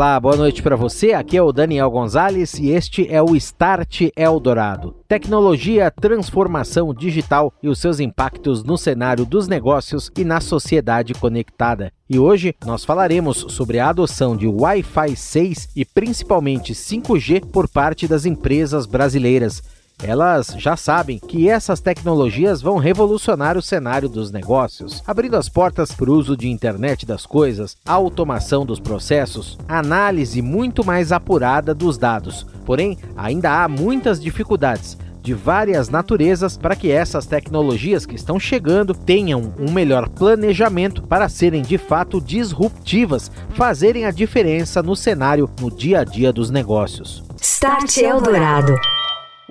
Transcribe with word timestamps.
Olá, 0.00 0.18
boa 0.18 0.34
noite 0.34 0.62
para 0.62 0.76
você. 0.76 1.12
Aqui 1.12 1.36
é 1.36 1.42
o 1.42 1.52
Daniel 1.52 1.90
Gonzalez 1.90 2.54
e 2.54 2.70
este 2.70 3.06
é 3.12 3.20
o 3.22 3.36
Start 3.36 4.08
Eldorado. 4.16 4.96
Tecnologia, 5.06 5.90
transformação 5.90 6.94
digital 6.94 7.52
e 7.62 7.68
os 7.68 7.78
seus 7.78 8.00
impactos 8.00 8.64
no 8.64 8.78
cenário 8.78 9.26
dos 9.26 9.46
negócios 9.46 10.10
e 10.16 10.24
na 10.24 10.40
sociedade 10.40 11.12
conectada. 11.12 11.92
E 12.08 12.18
hoje 12.18 12.54
nós 12.64 12.82
falaremos 12.82 13.44
sobre 13.50 13.78
a 13.78 13.90
adoção 13.90 14.34
de 14.34 14.46
Wi-Fi 14.46 15.14
6 15.14 15.68
e 15.76 15.84
principalmente 15.84 16.72
5G 16.72 17.44
por 17.44 17.68
parte 17.68 18.08
das 18.08 18.24
empresas 18.24 18.86
brasileiras. 18.86 19.62
Elas 20.02 20.54
já 20.56 20.76
sabem 20.76 21.18
que 21.18 21.48
essas 21.48 21.80
tecnologias 21.80 22.62
vão 22.62 22.78
revolucionar 22.78 23.58
o 23.58 23.62
cenário 23.62 24.08
dos 24.08 24.30
negócios, 24.30 25.02
abrindo 25.06 25.36
as 25.36 25.48
portas 25.48 25.92
para 25.92 26.10
o 26.10 26.14
uso 26.14 26.36
de 26.36 26.48
internet 26.48 27.04
das 27.04 27.26
coisas, 27.26 27.76
automação 27.84 28.64
dos 28.64 28.80
processos, 28.80 29.58
análise 29.68 30.40
muito 30.40 30.84
mais 30.84 31.12
apurada 31.12 31.74
dos 31.74 31.98
dados. 31.98 32.46
Porém, 32.64 32.96
ainda 33.14 33.62
há 33.62 33.68
muitas 33.68 34.20
dificuldades 34.20 34.96
de 35.22 35.34
várias 35.34 35.90
naturezas 35.90 36.56
para 36.56 36.74
que 36.74 36.90
essas 36.90 37.26
tecnologias 37.26 38.06
que 38.06 38.14
estão 38.14 38.40
chegando 38.40 38.94
tenham 38.94 39.52
um 39.58 39.70
melhor 39.70 40.08
planejamento 40.08 41.02
para 41.02 41.28
serem 41.28 41.60
de 41.60 41.76
fato 41.76 42.22
disruptivas, 42.22 43.30
fazerem 43.50 44.06
a 44.06 44.10
diferença 44.10 44.82
no 44.82 44.96
cenário 44.96 45.50
no 45.60 45.70
dia 45.70 46.00
a 46.00 46.04
dia 46.04 46.32
dos 46.32 46.48
negócios. 46.48 47.22
Start 47.38 47.98
Eldorado. 47.98 48.74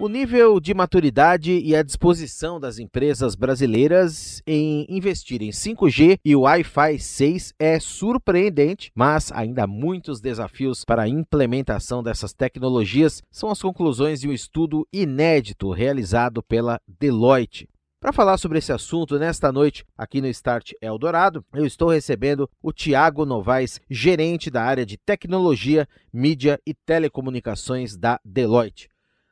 O 0.01 0.07
nível 0.07 0.61
de 0.61 0.73
maturidade 0.73 1.51
e 1.51 1.75
a 1.75 1.83
disposição 1.83 2.57
das 2.57 2.79
empresas 2.79 3.35
brasileiras 3.35 4.41
em 4.47 4.85
investir 4.87 5.41
em 5.41 5.49
5G 5.49 6.17
e 6.23 6.37
Wi-Fi 6.37 6.97
6 6.97 7.53
é 7.59 7.81
surpreendente, 7.81 8.93
mas 8.95 9.29
ainda 9.29 9.65
há 9.65 9.67
muitos 9.67 10.21
desafios 10.21 10.85
para 10.85 11.01
a 11.01 11.09
implementação 11.09 12.01
dessas 12.01 12.31
tecnologias, 12.31 13.21
são 13.29 13.51
as 13.51 13.61
conclusões 13.61 14.21
de 14.21 14.29
um 14.29 14.31
estudo 14.31 14.87
inédito 14.93 15.69
realizado 15.69 16.41
pela 16.41 16.79
Deloitte. 16.87 17.67
Para 17.99 18.13
falar 18.13 18.37
sobre 18.37 18.59
esse 18.59 18.71
assunto 18.71 19.19
nesta 19.19 19.51
noite 19.51 19.83
aqui 19.97 20.21
no 20.21 20.27
Start 20.27 20.71
Eldorado, 20.81 21.43
eu 21.53 21.65
estou 21.65 21.89
recebendo 21.89 22.49
o 22.63 22.71
Tiago 22.71 23.25
Novaes, 23.25 23.81
gerente 23.89 24.49
da 24.49 24.63
área 24.63 24.85
de 24.85 24.95
tecnologia, 24.95 25.85
mídia 26.13 26.57
e 26.65 26.73
telecomunicações 26.73 27.97
da 27.97 28.17
Deloitte. 28.23 28.87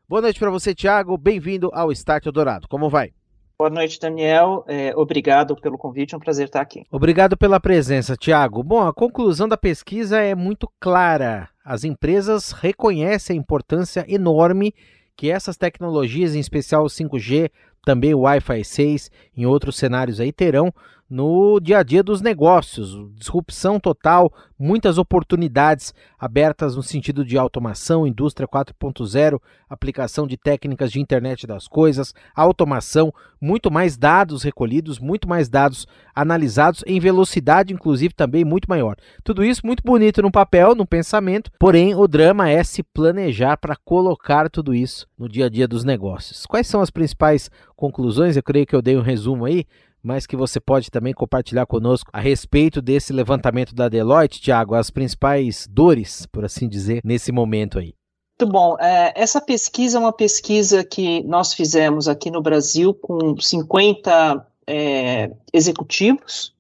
Boa 0.10 0.22
noite 0.22 0.40
para 0.40 0.50
você, 0.50 0.74
Tiago. 0.74 1.18
Bem-vindo 1.18 1.70
ao 1.74 1.92
Start 1.92 2.24
Dourado. 2.28 2.66
Como 2.70 2.90
vai? 2.90 3.12
Boa 3.60 3.70
noite, 3.70 4.00
Daniel. 4.00 4.64
É, 4.66 4.94
obrigado 4.96 5.54
pelo 5.58 5.78
convite, 5.78 6.14
é 6.14 6.18
um 6.18 6.20
prazer 6.22 6.46
estar 6.46 6.62
aqui. 6.62 6.86
Obrigado 6.90 7.36
pela 7.36 7.60
presença, 7.60 8.16
Tiago. 8.16 8.64
Bom, 8.64 8.88
a 8.88 8.94
conclusão 8.94 9.50
da 9.50 9.58
pesquisa 9.58 10.22
é 10.22 10.34
muito 10.34 10.72
clara. 10.80 11.50
As 11.62 11.84
empresas 11.84 12.54
reconhecem 12.54 13.36
a 13.36 13.40
importância 13.40 14.06
enorme 14.08 14.74
que 15.14 15.30
essas 15.30 15.58
tecnologias, 15.58 16.36
em 16.36 16.40
especial 16.40 16.86
o 16.86 16.90
5G, 16.90 17.52
também 17.84 18.14
o 18.14 18.22
Wi-Fi 18.22 18.64
6, 18.64 19.12
em 19.36 19.46
outros 19.46 19.76
cenários 19.76 20.22
aí 20.22 20.32
terão 20.32 20.74
no 21.10 21.60
dia 21.60 21.80
a 21.80 21.84
dia 21.84 22.04
dos 22.04 22.22
negócios. 22.22 22.98
Disrupção 23.16 23.80
total, 23.80 24.32
muitas 24.60 24.98
oportunidades 24.98 25.94
abertas 26.20 26.76
no 26.76 26.84
sentido 26.84 27.24
de 27.24 27.38
automação, 27.38 28.06
indústria 28.06 28.48
4.0, 28.48 29.40
aplicação 29.70 30.28
de 30.28 30.38
técnicas 30.38 30.92
de 30.92 31.00
internet 31.00 31.48
das 31.48 31.68
coisas, 31.68 32.14
automação, 32.36 33.14
muito 33.40 33.70
mais 33.72 33.98
dados 33.98 34.44
recolhidos, 34.44 35.00
muito 35.00 35.30
mais 35.30 35.48
dados 35.48 35.86
analisados 36.14 36.84
em 36.88 37.00
velocidade, 37.00 37.74
inclusive 37.74 38.14
também 38.14 38.44
muito 38.44 38.68
maior. 38.68 38.96
Tudo 39.24 39.44
isso 39.44 39.62
muito 39.64 39.84
bonito 39.84 40.22
no 40.22 40.32
papel, 40.32 40.74
no 40.76 40.88
pensamento, 40.88 41.52
porém 41.60 41.96
o 41.96 42.08
drama 42.08 42.50
é 42.50 42.64
se 42.64 42.82
planejar 42.82 43.58
para 43.58 43.76
colocar 43.76 44.50
tudo 44.50 44.74
isso 44.74 45.08
no 45.18 45.30
dia 45.30 45.46
a 45.46 45.50
dia 45.50 45.68
dos 45.68 45.84
negócios. 45.84 46.46
Quais 46.46 46.68
são 46.68 46.82
as 46.82 46.90
principais 46.90 47.50
conclusões? 47.76 48.36
Eu 48.36 48.44
creio 48.44 48.66
que 48.66 48.76
eu 48.76 48.82
dei 48.82 48.98
um 48.98 49.02
resumo 49.02 49.46
aí 49.46 49.66
mas 50.08 50.26
que 50.26 50.38
você 50.38 50.58
pode 50.58 50.90
também 50.90 51.14
compartilhar 51.14 51.66
conosco 51.66 52.10
a 52.14 52.22
respeito 52.22 52.82
desse 52.82 53.12
levantamento 53.12 53.76
da 53.76 53.90
Deloitte, 53.90 54.40
Tiago, 54.40 54.74
as 54.74 54.90
principais 54.90 55.68
dores, 55.70 56.26
por 56.32 56.46
assim 56.46 56.70
dizer, 56.70 57.02
nesse 57.04 57.30
momento 57.30 57.78
aí. 57.78 57.94
Muito 58.40 58.54
bom. 58.54 58.78
É, 58.80 59.12
essa 59.22 59.42
pesquisa 59.42 59.98
é 59.98 60.00
uma 60.00 60.14
pesquisa 60.14 60.82
que 60.82 61.22
nós 61.24 61.54
fizemos 61.54 62.08
aqui 62.08 62.32
no 62.32 62.42
Brasil 62.42 62.94
com 62.94 63.38
50 63.38 64.48
é, 64.66 65.30
executivos 65.52 66.56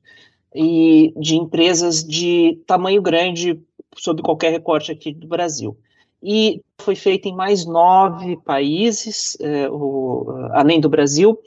e 0.53 1.13
de 1.16 1.38
empresas 1.38 2.03
de 2.03 2.62
tamanho 2.68 3.02
grande 3.02 3.62
sob 3.96 4.22
qualquer 4.22 4.52
recorte 4.52 4.91
aqui 4.91 5.13
do 5.13 5.28
Brasil. 5.28 5.78
E 6.22 6.62
foi 6.81 6.96
feita 6.96 7.30
em 7.30 7.36
mais 7.36 7.66
nove 7.66 8.36
países, 8.44 9.38
é, 9.40 9.69
o, 9.69 10.25
além 10.52 10.81
do 10.81 10.90
Brasil, 10.90 11.40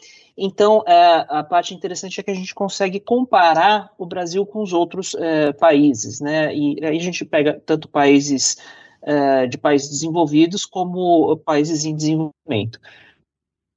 então, 0.42 0.82
é, 0.86 1.26
a 1.28 1.44
parte 1.44 1.74
interessante 1.74 2.18
é 2.18 2.22
que 2.22 2.30
a 2.30 2.34
gente 2.34 2.54
consegue 2.54 2.98
comparar 2.98 3.92
o 3.98 4.06
Brasil 4.06 4.46
com 4.46 4.62
os 4.62 4.72
outros 4.72 5.14
é, 5.14 5.52
países, 5.52 6.18
né? 6.18 6.56
E 6.56 6.82
aí 6.82 6.96
a 6.96 7.02
gente 7.02 7.26
pega 7.26 7.60
tanto 7.60 7.86
países 7.86 8.56
é, 9.02 9.46
de 9.46 9.58
países 9.58 9.90
desenvolvidos 9.90 10.64
como 10.64 11.36
países 11.36 11.84
em 11.84 11.94
desenvolvimento. 11.94 12.80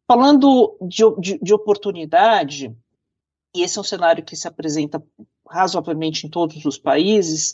Falando 0.09 0.77
de, 0.81 1.03
de, 1.19 1.37
de 1.37 1.53
oportunidade, 1.53 2.73
e 3.53 3.61
esse 3.61 3.77
é 3.77 3.81
um 3.81 3.83
cenário 3.83 4.23
que 4.23 4.37
se 4.37 4.47
apresenta 4.47 5.03
razoavelmente 5.45 6.25
em 6.25 6.29
todos 6.29 6.63
os 6.63 6.77
países, 6.77 7.51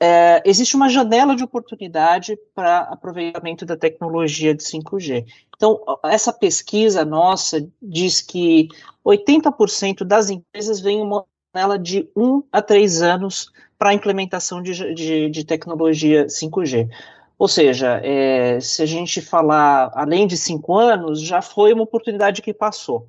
é, 0.00 0.42
existe 0.44 0.76
uma 0.76 0.88
janela 0.88 1.36
de 1.36 1.44
oportunidade 1.44 2.38
para 2.54 2.80
aproveitamento 2.80 3.64
da 3.64 3.76
tecnologia 3.76 4.54
de 4.54 4.62
5G. 4.62 5.24
Então, 5.56 5.80
essa 6.04 6.32
pesquisa 6.32 7.04
nossa 7.04 7.66
diz 7.80 8.20
que 8.20 8.68
80% 9.04 10.04
das 10.04 10.30
empresas 10.30 10.80
veem 10.80 11.00
uma 11.00 11.24
janela 11.54 11.78
de 11.78 12.08
1 12.16 12.42
a 12.52 12.62
3 12.62 13.02
anos 13.02 13.50
para 13.78 13.90
a 13.90 13.94
implementação 13.94 14.60
de, 14.62 14.94
de, 14.94 15.30
de, 15.30 15.44
tecnologia 15.44 16.26
5G. 16.26 16.88
Ou 17.38 17.46
seja, 17.46 18.00
é, 18.02 18.58
se 18.60 18.82
a 18.82 18.86
gente 18.86 19.20
falar 19.20 19.90
além 19.94 20.26
de 20.26 20.36
5 20.36 20.76
anos, 20.76 21.20
já 21.20 21.40
foi 21.40 21.72
uma 21.72 21.84
oportunidade 21.84 22.42
que 22.42 22.52
passou. 22.52 23.06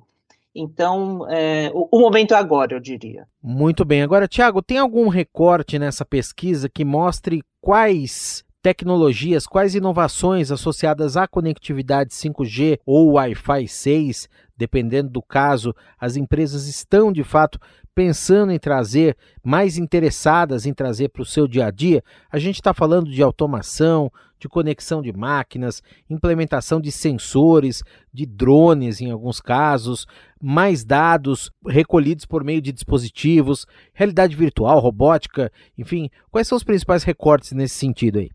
Então, 0.60 1.26
é, 1.30 1.70
o, 1.72 1.88
o, 1.90 2.00
momento 2.00 2.34
é 2.34 2.36
agora, 2.36 2.74
eu 2.74 2.80
diria. 2.80 3.26
Muito 3.42 3.84
bem. 3.84 4.02
Agora, 4.02 4.28
Tiago, 4.28 4.60
tem 4.60 4.76
algum 4.76 5.08
recorte 5.08 5.78
nessa 5.78 6.04
pesquisa 6.04 6.68
que 6.68 6.84
mostre 6.84 7.42
quais 7.60 8.44
tecnologias, 8.62 9.46
quais 9.46 9.74
inovações 9.74 10.50
associadas 10.50 11.16
à 11.16 11.26
conectividade 11.26 12.12
5G 12.12 12.78
ou 12.84 13.12
Wi-Fi 13.12 13.66
6, 13.66 14.28
dependendo 14.54 15.08
do 15.08 15.22
caso, 15.22 15.74
as 15.98 16.16
empresas 16.16 16.66
estão 16.66 17.10
de 17.10 17.24
fato 17.24 17.58
pensando 17.94 18.52
em 18.52 18.58
trazer, 18.58 19.16
mais 19.42 19.78
interessadas 19.78 20.66
em 20.66 20.74
trazer 20.74 21.08
para 21.08 21.22
o 21.22 21.26
seu 21.26 21.48
dia 21.48 21.66
a 21.66 21.70
dia? 21.70 22.04
A 22.30 22.38
gente 22.38 22.56
está 22.56 22.74
falando 22.74 23.10
de 23.10 23.22
automação, 23.22 24.12
de 24.38 24.48
conexão 24.48 25.02
de 25.02 25.12
máquinas, 25.12 25.82
implementação 26.08 26.80
de 26.80 26.90
sensores, 26.90 27.82
de 28.12 28.24
drones 28.24 29.00
em 29.00 29.10
alguns 29.10 29.40
casos, 29.40 30.06
mais 30.40 30.84
dados 30.84 31.50
recolhidos 31.66 32.24
por 32.24 32.42
meio 32.42 32.62
de 32.62 32.72
dispositivos, 32.72 33.66
realidade 33.92 34.34
virtual, 34.34 34.78
robótica, 34.78 35.52
enfim, 35.76 36.08
quais 36.30 36.48
são 36.48 36.56
os 36.56 36.64
principais 36.64 37.04
recortes 37.04 37.52
nesse 37.52 37.74
sentido 37.74 38.18
aí? 38.18 38.30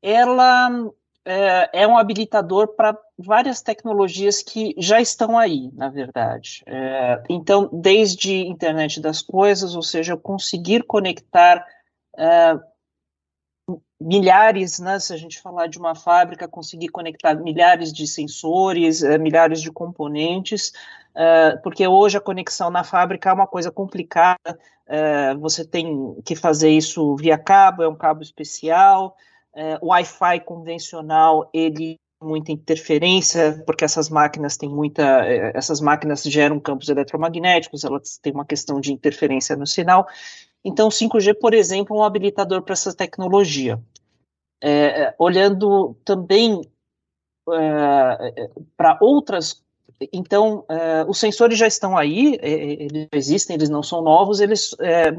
Ela 0.00 0.90
é, 1.24 1.82
é 1.82 1.86
um 1.86 1.98
habilitador 1.98 2.68
para 2.68 2.96
várias 3.18 3.60
tecnologias 3.60 4.42
que 4.42 4.74
já 4.78 5.00
estão 5.00 5.36
aí, 5.36 5.70
na 5.74 5.90
verdade. 5.90 6.62
É, 6.66 7.22
então, 7.28 7.68
desde 7.72 8.46
internet 8.46 9.00
das 9.00 9.20
coisas, 9.20 9.74
ou 9.74 9.82
seja, 9.82 10.16
conseguir 10.16 10.84
conectar 10.84 11.66
é, 12.16 12.58
milhares, 14.00 14.78
né, 14.78 14.98
se 15.00 15.12
a 15.12 15.16
gente 15.16 15.40
falar 15.40 15.66
de 15.66 15.78
uma 15.78 15.94
fábrica, 15.94 16.46
conseguir 16.46 16.88
conectar 16.88 17.34
milhares 17.34 17.92
de 17.92 18.06
sensores, 18.06 19.02
uh, 19.02 19.18
milhares 19.18 19.60
de 19.60 19.72
componentes, 19.72 20.72
uh, 21.14 21.60
porque 21.62 21.86
hoje 21.86 22.16
a 22.16 22.20
conexão 22.20 22.70
na 22.70 22.84
fábrica 22.84 23.30
é 23.30 23.32
uma 23.32 23.46
coisa 23.46 23.70
complicada, 23.70 24.58
você 25.38 25.66
tem 25.66 26.16
que 26.24 26.34
fazer 26.34 26.70
isso 26.70 27.14
via 27.16 27.36
cabo, 27.36 27.82
é 27.82 27.88
um 27.88 27.94
cabo 27.94 28.22
especial, 28.22 29.14
o 29.82 29.88
Wi-Fi 29.88 30.40
convencional, 30.40 31.50
ele 31.52 32.00
muita 32.20 32.52
interferência, 32.52 33.62
porque 33.64 33.84
essas 33.84 34.08
máquinas 34.08 34.56
têm 34.56 34.68
muita, 34.68 35.02
essas 35.54 35.80
máquinas 35.80 36.22
geram 36.22 36.58
campos 36.58 36.88
eletromagnéticos, 36.88 37.84
elas 37.84 38.18
têm 38.18 38.32
uma 38.32 38.44
questão 38.44 38.80
de 38.80 38.92
interferência 38.92 39.54
no 39.56 39.66
sinal, 39.66 40.06
então, 40.64 40.88
o 40.88 40.90
5G, 40.90 41.34
por 41.34 41.54
exemplo, 41.54 41.96
é 41.96 42.00
um 42.00 42.04
habilitador 42.04 42.62
para 42.62 42.72
essa 42.72 42.94
tecnologia. 42.94 43.80
É, 44.60 45.02
é, 45.02 45.14
olhando 45.18 45.96
também 46.04 46.60
é, 47.50 48.34
é 48.36 48.50
para 48.76 48.98
outras. 49.00 49.62
Então, 50.12 50.64
é, 50.68 51.04
os 51.08 51.18
sensores 51.18 51.58
já 51.58 51.66
estão 51.66 51.96
aí, 51.96 52.38
é, 52.40 52.50
eles 52.50 53.08
existem, 53.12 53.54
eles 53.54 53.68
não 53.68 53.82
são 53.82 54.02
novos, 54.02 54.40
eles 54.40 54.76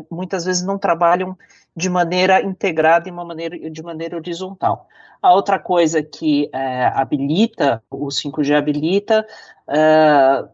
muitas 0.10 0.46
vezes 0.46 0.64
não 0.64 0.78
trabalham 0.78 1.38
de 1.76 1.90
maneira 1.90 2.42
integrada 2.42 3.08
e 3.08 3.12
uma 3.12 3.26
maneira, 3.26 3.70
de 3.70 3.84
maneira 3.84 4.16
horizontal. 4.16 4.88
A 5.22 5.34
outra 5.34 5.60
coisa 5.60 6.02
que 6.02 6.50
habilita, 6.94 7.84
o 7.90 8.08
5G 8.08 8.56
habilita, 8.56 9.28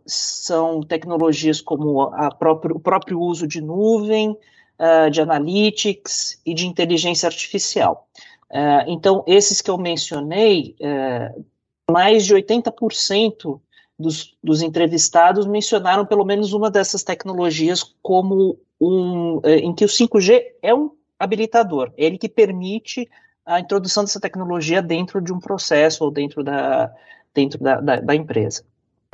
são 0.05 0.81
tecnologias 0.81 1.61
como 1.61 2.11
próprio, 2.39 2.75
o 2.77 2.79
próprio 2.79 3.19
uso 3.19 3.47
de 3.47 3.61
nuvem, 3.61 4.35
uh, 4.80 5.10
de 5.10 5.22
analytics 5.22 6.39
e 6.45 6.54
de 6.54 6.68
inteligência 6.68 7.27
artificial. 7.27 8.07
Uh, 8.50 8.88
então, 8.88 9.24
esses 9.27 9.62
que 9.62 9.69
eu 9.69 9.77
mencionei, 9.77 10.75
uh, 10.80 11.45
mais 11.89 12.25
de 12.25 12.33
80% 12.33 13.60
dos, 13.98 14.36
dos, 14.44 14.62
entrevistados 14.62 15.45
mencionaram 15.45 16.06
pelo 16.06 16.25
menos 16.25 16.54
uma 16.54 16.69
dessas 16.69 17.04
tecnologias 17.04 17.83
como 18.01 18.60
um, 18.80 19.39
em 19.45 19.74
que 19.74 19.86
o 19.86 19.88
5G 19.88 20.44
é 20.62 20.74
um 20.75 20.92
habilitador, 21.18 21.94
ele 21.95 22.18
que 22.18 22.28
permite 22.28 23.10
a 23.45 23.60
introdução 23.60 24.04
dessa 24.04 24.19
tecnologia 24.19 24.81
dentro 24.81 25.21
de 25.21 25.31
um 25.31 25.39
processo 25.39 26.04
ou 26.04 26.12
dentro 26.12 26.44
da, 26.44 26.92
dentro 27.33 27.60
da, 27.60 27.80
da, 27.80 28.00
da 28.01 28.16
empresa. 28.16 28.66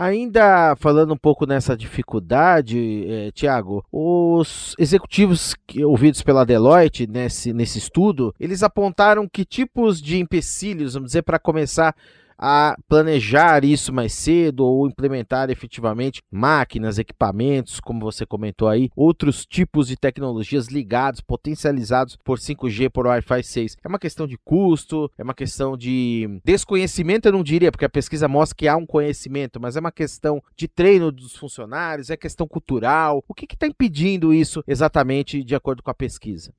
Ainda 0.03 0.75
falando 0.77 1.13
um 1.13 1.18
pouco 1.18 1.45
nessa 1.45 1.77
dificuldade, 1.77 3.06
eh, 3.07 3.31
Tiago, 3.36 3.86
os 3.92 4.74
executivos 4.80 5.53
ouvidos 5.86 6.24
pela 6.24 6.44
Deloitte 6.44 7.06
nesse, 7.06 7.53
nesse 7.53 7.77
estudo, 7.77 8.33
eles 8.39 8.63
apontaram 8.63 9.30
que 9.31 9.45
tipos 9.45 10.01
de 10.01 10.18
empecilhos, 10.18 10.95
vamos 10.95 11.09
dizer, 11.09 11.21
para 11.21 11.38
começar 11.38 11.95
a 12.42 12.76
planejar 12.90 13.64
isso 13.64 13.94
mais 13.94 14.14
cedo 14.14 14.66
ou 14.66 14.88
implementar 14.88 15.52
efetivamente 15.52 16.22
máquinas, 16.32 16.98
equipamentos, 16.98 17.80
como 17.80 18.00
você 18.00 18.26
comentou 18.26 18.68
aí, 18.68 18.90
outros 18.96 19.46
tipos 19.46 19.88
de 19.88 19.96
tecnologias 19.96 20.68
ligados, 20.68 21.22
potencializados 21.22 22.18
por 22.24 22.40
5G, 22.40 22.90
por 22.90 23.06
Wi-Fi 23.06 23.44
6. 23.44 23.78
É 23.84 23.88
uma 23.88 24.00
questão 24.00 24.26
de 24.26 24.38
custo, 24.44 25.12
é 25.18 25.24
uma 25.24 25.36
questão 25.36 25.78
de 25.78 26.42
desconhecimento, 26.44 27.28
eu 27.28 27.34
não 27.34 27.44
diria, 27.44 27.72
porque 27.72 27.86
a 27.86 27.90
pesquisa 27.90 28.28
mostra 28.28 28.56
que 28.58 28.68
há 28.68 28.76
um 28.76 28.88
conhecimento, 28.88 29.60
mas 29.62 29.78
é 29.78 29.80
uma 29.80 29.92
questão 29.92 30.42
de 30.56 30.68
treino 30.68 31.12
dos 31.12 31.36
funcionários, 31.36 32.10
é 32.10 32.18
questão 32.18 32.48
cultural. 32.48 33.24
O 33.28 33.36
que 33.36 33.46
está 33.54 33.68
impedindo 33.68 34.34
isso 34.34 34.64
exatamente 34.66 35.44
de 35.44 35.54
acordo 35.54 35.84
com 35.84 35.92
a 35.92 35.96
pesquisa? 35.96 36.52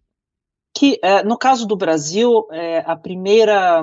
Que, 0.75 0.99
é, 1.03 1.23
no 1.23 1.37
caso 1.37 1.67
do 1.67 1.77
Brasil, 1.77 2.47
é, 2.51 2.79
a 2.87 2.97
primeira 2.97 3.83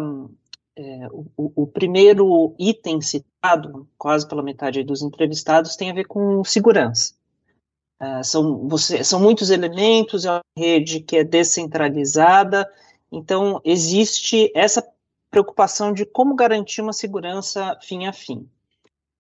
é, 0.80 1.08
o, 1.12 1.52
o, 1.64 1.68
primeiro 1.68 2.56
item 2.58 3.02
citado, 3.02 3.86
quase 3.98 4.26
pela 4.26 4.42
metade 4.42 4.82
dos 4.82 5.02
entrevistados, 5.02 5.76
tem 5.76 5.92
a 5.92 5.94
ver 5.94 6.06
com 6.06 6.42
segurança. 6.46 7.14
Uh, 8.02 8.24
são, 8.24 8.66
você, 8.70 9.04
são 9.04 9.20
muitos 9.20 9.50
elementos, 9.50 10.24
é 10.24 10.32
uma 10.32 10.42
rede 10.58 11.02
que 11.02 11.18
é 11.18 11.24
descentralizada, 11.26 12.66
então 13.12 13.60
existe 13.66 14.50
essa 14.56 14.88
preocupação 15.30 15.92
de 15.92 16.06
como 16.06 16.34
garantir 16.34 16.82
uma 16.82 16.94
segurança 16.94 17.78
fim 17.82 18.06
a 18.06 18.14
fim. 18.14 18.48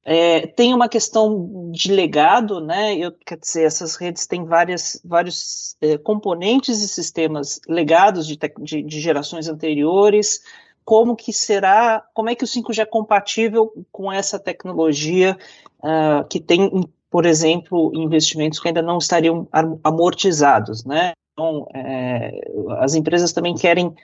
É, 0.05 0.47
tem 0.47 0.73
uma 0.73 0.87
questão 0.87 1.69
de 1.73 1.91
legado, 1.91 2.61
né? 2.61 2.95
Eu, 2.95 3.11
quer 3.11 3.37
dizer, 3.37 3.63
essas 3.63 3.97
redes 3.97 4.25
têm 4.25 4.45
várias, 4.45 4.99
vários 5.03 5.75
é, 5.81 5.97
componentes 5.97 6.81
e 6.81 6.87
sistemas 6.87 7.59
legados 7.67 8.25
de, 8.25 8.39
de, 8.61 8.81
de 8.81 9.01
gerações 9.01 9.49
anteriores, 9.49 10.41
como 10.83 11.15
que 11.15 11.31
será, 11.31 12.03
como 12.13 12.29
é 12.29 12.35
que 12.35 12.43
o 12.43 12.47
5G 12.47 12.79
é 12.79 12.85
compatível 12.85 13.71
com 13.91 14.11
essa 14.11 14.39
tecnologia 14.39 15.37
uh, 15.79 16.27
que 16.27 16.39
tem, 16.39 16.69
por 17.09 17.25
exemplo, 17.25 17.91
investimentos 17.93 18.59
que 18.59 18.67
ainda 18.67 18.81
não 18.81 18.97
estariam 18.97 19.47
amortizados, 19.83 20.83
né? 20.85 21.13
Então, 21.33 21.67
é, 21.73 22.41
as 22.79 22.95
empresas 22.95 23.31
também 23.31 23.55
querem 23.55 23.95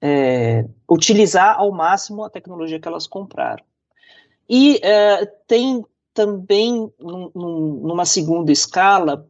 é, 0.00 0.64
utilizar 0.88 1.58
ao 1.58 1.70
máximo 1.70 2.24
a 2.24 2.30
tecnologia 2.30 2.80
que 2.80 2.88
elas 2.88 3.06
compraram. 3.06 3.64
E 4.48 4.80
é, 4.82 5.26
tem 5.46 5.84
também, 6.14 6.90
num, 6.98 7.30
numa 7.34 8.04
segunda 8.04 8.50
escala, 8.50 9.26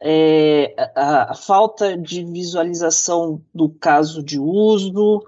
é, 0.00 0.74
a, 0.96 1.32
a, 1.32 1.34
falta 1.34 1.96
de 1.96 2.24
visualização 2.24 3.40
do 3.54 3.68
caso 3.68 4.22
de 4.22 4.40
uso, 4.40 5.22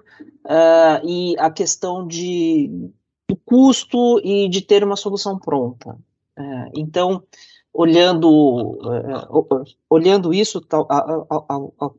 uh, 0.44 1.06
e 1.06 1.36
a 1.38 1.50
questão 1.50 2.06
de, 2.06 2.90
do 3.28 3.36
custo 3.44 4.20
e 4.22 4.48
de 4.48 4.60
ter 4.60 4.84
uma 4.84 4.96
solução 4.96 5.38
pronta. 5.38 5.98
Uh, 6.38 6.70
então, 6.74 7.22
olhando, 7.72 8.28
uh, 8.28 9.64
olhando 9.88 10.32
isso, 10.32 10.60
tal, 10.60 10.86
a, 10.90 10.98
a, 11.30 11.86
a, 11.86 11.90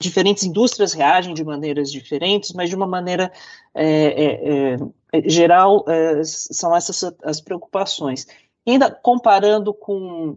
diferentes 0.00 0.44
indústrias 0.44 0.92
reagem 0.92 1.34
de 1.34 1.44
maneiras 1.44 1.90
diferentes, 1.90 2.52
mas 2.52 2.68
de 2.68 2.76
uma 2.76 2.86
maneira 2.86 3.32
é, 3.74 4.24
é, 4.24 4.76
é, 5.12 5.28
geral 5.28 5.84
são 6.24 6.76
essas 6.76 7.14
as 7.22 7.40
preocupações. 7.40 8.26
ainda 8.66 8.90
comparando 8.90 9.72
com 9.72 10.36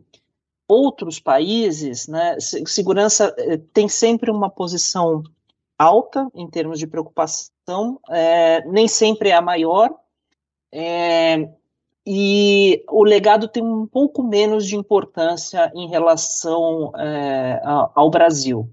outros 0.70 1.20
países, 1.20 2.08
né, 2.08 2.38
segurança 2.40 3.36
tem 3.74 3.90
sempre 3.90 4.30
uma 4.30 4.50
posição 4.50 5.24
alta 5.78 6.28
em 6.34 6.50
termos 6.50 6.80
de 6.80 6.88
preocupação, 6.88 8.00
é, 8.10 8.66
nem 8.68 8.88
sempre 8.88 9.30
é 9.30 9.36
a 9.36 9.42
maior, 9.42 9.94
é, 10.74 11.50
e 12.06 12.84
o 12.90 13.04
legado 13.04 13.48
tem 13.50 13.62
um 13.62 13.86
pouco 13.86 14.24
menos 14.24 14.66
de 14.66 14.78
importância 14.78 15.70
em 15.76 15.90
relação 15.90 16.94
é, 16.98 17.62
ao 17.64 18.10
Brasil. 18.10 18.70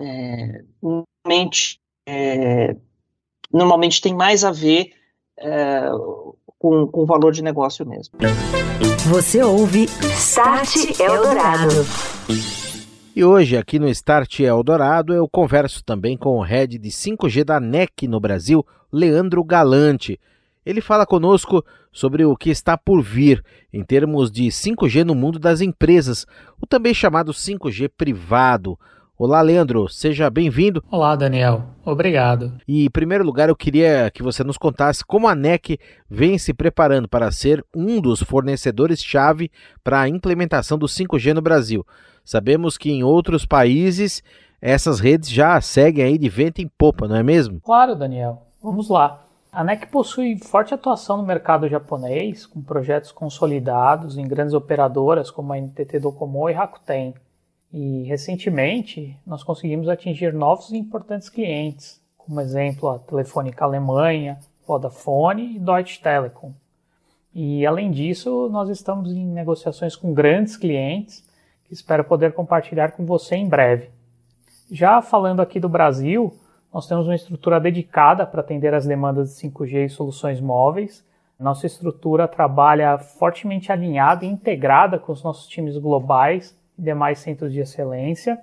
É, 0.00 0.64
normalmente, 0.80 1.78
é, 2.08 2.74
normalmente 3.52 4.00
tem 4.00 4.14
mais 4.14 4.42
a 4.42 4.50
ver 4.50 4.92
é, 5.38 5.82
com, 6.58 6.86
com 6.86 7.02
o 7.02 7.06
valor 7.06 7.32
de 7.32 7.42
negócio 7.42 7.86
mesmo. 7.86 8.14
Você 9.10 9.42
ouve 9.42 9.84
Start 10.16 10.98
Eldorado. 10.98 11.84
E 13.14 13.22
hoje, 13.22 13.58
aqui 13.58 13.78
no 13.78 13.90
Start 13.90 14.40
Eldorado, 14.40 15.12
eu 15.12 15.28
converso 15.28 15.84
também 15.84 16.16
com 16.16 16.38
o 16.38 16.40
head 16.40 16.78
de 16.78 16.88
5G 16.88 17.44
da 17.44 17.60
NEC 17.60 18.08
no 18.08 18.18
Brasil, 18.18 18.66
Leandro 18.90 19.44
Galante. 19.44 20.18
Ele 20.64 20.80
fala 20.80 21.04
conosco 21.04 21.62
sobre 21.92 22.24
o 22.24 22.34
que 22.34 22.48
está 22.48 22.78
por 22.78 23.02
vir 23.02 23.44
em 23.70 23.84
termos 23.84 24.30
de 24.32 24.44
5G 24.44 25.04
no 25.04 25.14
mundo 25.14 25.38
das 25.38 25.60
empresas, 25.60 26.26
o 26.58 26.66
também 26.66 26.94
chamado 26.94 27.32
5G 27.32 27.90
privado. 27.94 28.78
Olá, 29.18 29.42
Leandro, 29.42 29.90
seja 29.90 30.30
bem-vindo. 30.30 30.82
Olá, 30.90 31.14
Daniel. 31.14 31.66
Obrigado. 31.84 32.54
E, 32.66 32.86
em 32.86 32.90
primeiro 32.90 33.24
lugar, 33.24 33.50
eu 33.50 33.56
queria 33.56 34.10
que 34.10 34.22
você 34.22 34.42
nos 34.42 34.56
contasse 34.56 35.04
como 35.04 35.28
a 35.28 35.34
NEC 35.34 35.78
vem 36.08 36.38
se 36.38 36.54
preparando 36.54 37.06
para 37.06 37.30
ser 37.30 37.62
um 37.76 38.00
dos 38.00 38.22
fornecedores-chave 38.22 39.50
para 39.84 40.00
a 40.00 40.08
implementação 40.08 40.78
do 40.78 40.86
5G 40.86 41.34
no 41.34 41.42
Brasil. 41.42 41.84
Sabemos 42.24 42.78
que 42.78 42.90
em 42.90 43.02
outros 43.02 43.44
países 43.44 44.22
essas 44.60 45.00
redes 45.00 45.28
já 45.28 45.60
seguem 45.60 46.04
aí 46.04 46.16
de 46.16 46.28
vento 46.28 46.62
em 46.62 46.68
popa, 46.68 47.08
não 47.08 47.16
é 47.16 47.22
mesmo? 47.22 47.60
Claro, 47.60 47.96
Daniel. 47.96 48.42
Vamos 48.62 48.88
lá. 48.88 49.24
A 49.50 49.62
NEC 49.62 49.88
possui 49.88 50.38
forte 50.38 50.72
atuação 50.72 51.18
no 51.18 51.26
mercado 51.26 51.68
japonês, 51.68 52.46
com 52.46 52.62
projetos 52.62 53.12
consolidados 53.12 54.16
em 54.16 54.26
grandes 54.26 54.54
operadoras 54.54 55.30
como 55.30 55.52
a 55.52 55.58
NTT 55.60 55.98
Docomo 55.98 56.48
e 56.48 56.52
Rakuten. 56.52 57.12
E 57.72 58.04
recentemente 58.04 59.14
nós 59.26 59.42
conseguimos 59.42 59.88
atingir 59.88 60.32
novos 60.32 60.70
e 60.70 60.78
importantes 60.78 61.28
clientes, 61.28 62.00
como 62.16 62.40
exemplo 62.40 62.88
a 62.88 62.98
Telefônica 62.98 63.64
Alemanha, 63.64 64.38
Vodafone 64.66 65.56
e 65.56 65.58
Deutsche 65.58 66.00
Telekom. 66.00 66.52
E 67.34 67.66
além 67.66 67.90
disso, 67.90 68.48
nós 68.50 68.68
estamos 68.68 69.10
em 69.10 69.26
negociações 69.26 69.96
com 69.96 70.14
grandes 70.14 70.56
clientes 70.56 71.24
espero 71.72 72.04
poder 72.04 72.32
compartilhar 72.34 72.92
com 72.92 73.04
você 73.04 73.34
em 73.34 73.48
breve. 73.48 73.90
Já 74.70 75.02
falando 75.02 75.40
aqui 75.40 75.58
do 75.58 75.68
Brasil, 75.68 76.32
Nós 76.72 76.86
temos 76.86 77.06
uma 77.06 77.14
estrutura 77.14 77.60
dedicada 77.60 78.26
para 78.26 78.40
atender 78.40 78.72
as 78.72 78.86
demandas 78.86 79.28
de 79.28 79.48
5G 79.48 79.84
e 79.84 79.88
soluções 79.90 80.40
móveis. 80.40 81.04
Nossa 81.38 81.66
estrutura 81.66 82.26
trabalha 82.26 82.96
fortemente 82.98 83.70
alinhada 83.70 84.24
e 84.24 84.28
integrada 84.28 84.98
com 84.98 85.12
os 85.12 85.22
nossos 85.22 85.46
times 85.46 85.76
globais 85.76 86.56
e 86.78 86.82
demais 86.82 87.18
centros 87.18 87.52
de 87.52 87.60
excelência. 87.60 88.38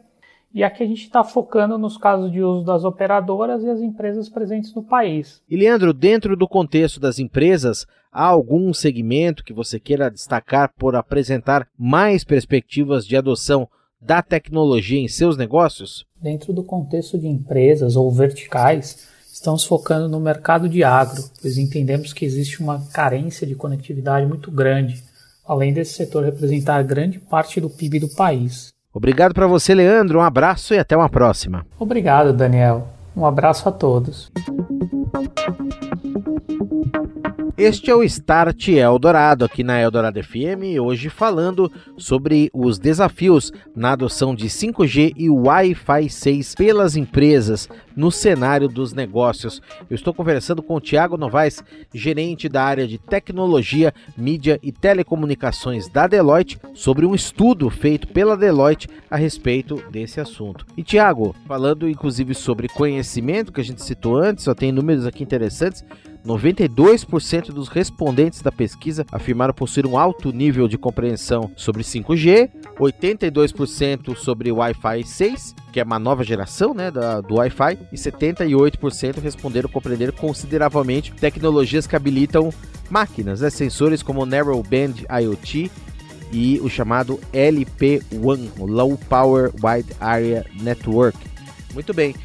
E 0.53 0.63
aqui 0.63 0.83
a 0.83 0.87
gente 0.87 1.03
está 1.03 1.23
focando 1.23 1.77
nos 1.77 1.95
casos 1.95 2.31
de 2.31 2.41
uso 2.41 2.65
das 2.65 2.83
operadoras 2.83 3.63
e 3.63 3.69
as 3.69 3.79
empresas 3.81 4.27
presentes 4.27 4.73
no 4.73 4.83
país. 4.83 5.41
E 5.47 5.55
Leandro, 5.55 5.93
dentro 5.93 6.35
do 6.35 6.47
contexto 6.47 6.99
das 6.99 7.19
empresas, 7.19 7.85
há 8.11 8.25
algum 8.25 8.73
segmento 8.73 9.43
que 9.43 9.53
você 9.53 9.79
queira 9.79 10.09
destacar 10.09 10.73
por 10.75 10.95
apresentar 10.95 11.67
mais 11.77 12.23
perspectivas 12.23 13.05
de 13.05 13.15
adoção 13.15 13.67
da 14.01 14.21
tecnologia 14.23 14.99
em 14.99 15.07
seus 15.07 15.37
negócios? 15.37 16.05
Dentro 16.19 16.51
do 16.51 16.63
contexto 16.63 17.19
de 17.19 17.27
empresas 17.27 17.95
ou 17.95 18.11
verticais, 18.11 19.07
estamos 19.31 19.65
focando 19.65 20.09
no 20.09 20.19
mercado 20.19 20.67
de 20.67 20.83
agro, 20.83 21.23
pois 21.41 21.57
entendemos 21.57 22.11
que 22.11 22.25
existe 22.25 22.61
uma 22.61 22.83
carência 22.91 23.45
de 23.45 23.55
conectividade 23.55 24.25
muito 24.25 24.49
grande, 24.49 25.03
além 25.45 25.73
desse 25.73 25.93
setor 25.93 26.23
representar 26.23 26.81
grande 26.83 27.19
parte 27.19 27.61
do 27.61 27.69
PIB 27.69 27.99
do 27.99 28.09
país. 28.09 28.73
Obrigado 28.99 29.33
para 29.33 29.47
você, 29.47 29.73
Leandro. 29.73 30.19
Um 30.19 30.21
abraço 30.21 30.73
e 30.73 30.77
até 30.77 30.95
uma 30.95 31.07
próxima. 31.07 31.65
Obrigado, 31.79 32.33
Daniel. 32.33 32.89
Um 33.15 33.25
abraço 33.25 33.69
a 33.69 33.71
todos. 33.71 34.29
Este 37.59 37.91
é 37.91 37.93
o 37.93 38.01
Start 38.03 38.69
Eldorado 38.69 39.43
aqui 39.43 39.65
na 39.65 39.81
Eldorado 39.81 40.23
FM, 40.23 40.79
hoje 40.81 41.09
falando 41.09 41.69
sobre 41.97 42.49
os 42.53 42.79
desafios 42.79 43.51
na 43.75 43.91
adoção 43.91 44.33
de 44.33 44.47
5G 44.47 45.13
e 45.17 45.29
Wi-Fi 45.29 46.09
6 46.09 46.55
pelas 46.55 46.95
empresas 46.95 47.67
no 47.97 48.13
cenário 48.13 48.69
dos 48.69 48.93
negócios. 48.93 49.61
Eu 49.89 49.95
estou 49.95 50.13
conversando 50.13 50.63
com 50.63 50.75
o 50.75 50.79
Tiago 50.79 51.17
Novaes, 51.17 51.61
gerente 51.93 52.47
da 52.47 52.63
área 52.63 52.87
de 52.87 52.97
tecnologia, 52.97 53.93
mídia 54.17 54.57
e 54.63 54.71
telecomunicações 54.71 55.89
da 55.89 56.07
Deloitte, 56.07 56.57
sobre 56.73 57.05
um 57.05 57.13
estudo 57.13 57.69
feito 57.69 58.07
pela 58.07 58.37
Deloitte 58.37 58.87
a 59.11 59.17
respeito 59.17 59.83
desse 59.91 60.21
assunto. 60.21 60.65
E 60.77 60.81
Tiago, 60.81 61.35
falando 61.45 61.89
inclusive 61.89 62.33
sobre 62.33 62.69
conhecimento 62.69 63.51
que 63.51 63.59
a 63.59 63.65
gente 63.65 63.83
citou 63.83 64.15
antes, 64.15 64.45
só 64.45 64.55
tem 64.55 64.71
números 64.71 65.05
aqui 65.05 65.23
interessantes. 65.23 65.83
92% 66.25 67.51
dos 67.51 67.69
respondentes 67.69 68.41
da 68.41 68.51
pesquisa 68.51 69.05
afirmaram 69.11 69.53
possuir 69.53 69.85
um 69.85 69.97
alto 69.97 70.31
nível 70.31 70.67
de 70.67 70.77
compreensão 70.77 71.51
sobre 71.55 71.83
5G, 71.83 72.49
82% 72.77 74.15
sobre 74.15 74.51
Wi-Fi 74.51 75.03
6, 75.05 75.55
que 75.71 75.79
é 75.79 75.83
uma 75.83 75.97
nova 75.99 76.23
geração 76.23 76.73
né, 76.73 76.91
da, 76.91 77.21
do 77.21 77.35
Wi-Fi, 77.35 77.77
e 77.91 77.95
78% 77.95 79.21
responderam 79.21 79.69
compreender 79.69 80.11
consideravelmente 80.11 81.13
tecnologias 81.13 81.87
que 81.87 81.95
habilitam 81.95 82.51
máquinas, 82.89 83.41
né, 83.41 83.49
sensores 83.49 84.03
como 84.03 84.25
Narrowband 84.25 84.95
IoT 85.21 85.71
e 86.31 86.59
o 86.61 86.69
chamado 86.69 87.19
LP1, 87.33 88.51
Low 88.59 88.97
Power 89.09 89.51
Wide 89.63 89.95
Area 89.99 90.45
Network. 90.61 91.17
Muito 91.73 91.93
bem. 91.93 92.15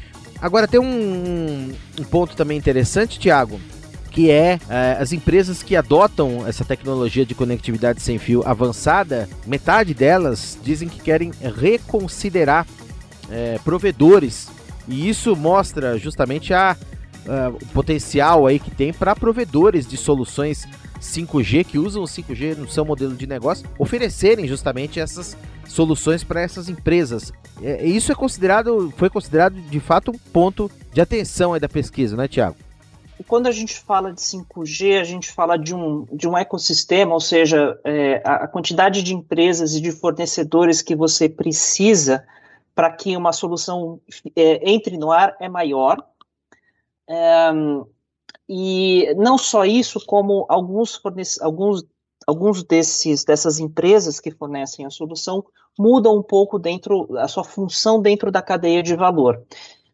Agora 0.41 0.67
tem 0.67 0.79
um, 0.79 1.73
um 1.99 2.03
ponto 2.03 2.35
também 2.35 2.57
interessante, 2.57 3.17
Tiago, 3.17 3.59
que 4.15 4.31
é, 4.31 4.57
é, 4.69 4.97
as 4.97 5.11
empresas 5.11 5.61
que 5.61 5.75
adotam 5.75 6.47
essa 6.47 6.63
tecnologia 6.63 7.25
de 7.25 7.35
conectividade 7.35 8.01
sem 8.01 8.17
fio 8.17 8.43
avançada, 8.47 9.27
metade 9.45 9.93
delas 9.93 10.57
dizem 10.63 10.87
que 10.87 11.01
querem 11.01 11.33
reconsiderar 11.59 12.65
é, 13.29 13.59
provedores. 13.65 14.47
E 14.87 15.09
isso 15.09 15.35
mostra 15.35 15.99
justamente 15.99 16.53
a, 16.53 16.77
a, 17.27 17.49
o 17.49 17.65
potencial 17.73 18.47
aí 18.47 18.57
que 18.57 18.71
tem 18.71 18.93
para 18.93 19.13
provedores 19.17 19.85
de 19.85 19.97
soluções 19.97 20.65
5G 21.01 21.65
que 21.65 21.77
usam 21.77 22.01
o 22.01 22.05
5G 22.05 22.55
no 22.55 22.69
seu 22.69 22.85
modelo 22.85 23.15
de 23.15 23.27
negócio 23.27 23.67
oferecerem 23.77 24.47
justamente 24.47 24.97
essas 24.97 25.35
soluções 25.67 26.23
para 26.23 26.39
essas 26.39 26.69
empresas. 26.69 27.33
É, 27.61 27.85
isso 27.85 28.13
é 28.13 28.15
considerado, 28.15 28.93
foi 28.95 29.09
considerado 29.09 29.55
de 29.55 29.79
fato 29.81 30.11
um 30.11 30.17
ponto 30.31 30.71
de 30.93 31.01
atenção 31.01 31.59
da 31.59 31.67
pesquisa, 31.67 32.15
né, 32.15 32.29
Tiago? 32.29 32.55
E 33.19 33.23
quando 33.23 33.47
a 33.47 33.51
gente 33.51 33.79
fala 33.79 34.11
de 34.11 34.19
5G, 34.19 34.99
a 34.99 35.03
gente 35.03 35.31
fala 35.31 35.57
de 35.57 35.73
um, 35.73 36.05
de 36.11 36.27
um 36.27 36.37
ecossistema, 36.37 37.13
ou 37.13 37.19
seja, 37.19 37.79
é, 37.83 38.21
a 38.25 38.47
quantidade 38.47 39.01
de 39.01 39.13
empresas 39.13 39.73
e 39.73 39.81
de 39.81 39.91
fornecedores 39.91 40.81
que 40.81 40.95
você 40.95 41.29
precisa 41.29 42.25
para 42.73 42.91
que 42.91 43.15
uma 43.15 43.31
solução 43.31 44.01
é, 44.35 44.69
entre 44.69 44.97
no 44.97 45.11
ar 45.11 45.35
é 45.39 45.47
maior. 45.47 46.05
É, 47.09 47.51
e 48.49 49.13
não 49.15 49.37
só 49.37 49.65
isso, 49.65 50.05
como 50.05 50.45
alguns, 50.49 51.01
alguns, 51.41 51.85
alguns 52.27 52.63
desses, 52.63 53.23
dessas 53.23 53.59
empresas 53.59 54.19
que 54.19 54.29
fornecem 54.29 54.85
a 54.85 54.89
solução 54.89 55.43
mudam 55.77 56.17
um 56.17 56.23
pouco 56.23 56.59
dentro, 56.59 57.17
a 57.17 57.27
sua 57.27 57.43
função 57.43 58.01
dentro 58.01 58.31
da 58.31 58.41
cadeia 58.41 58.83
de 58.83 58.95
valor. 58.95 59.41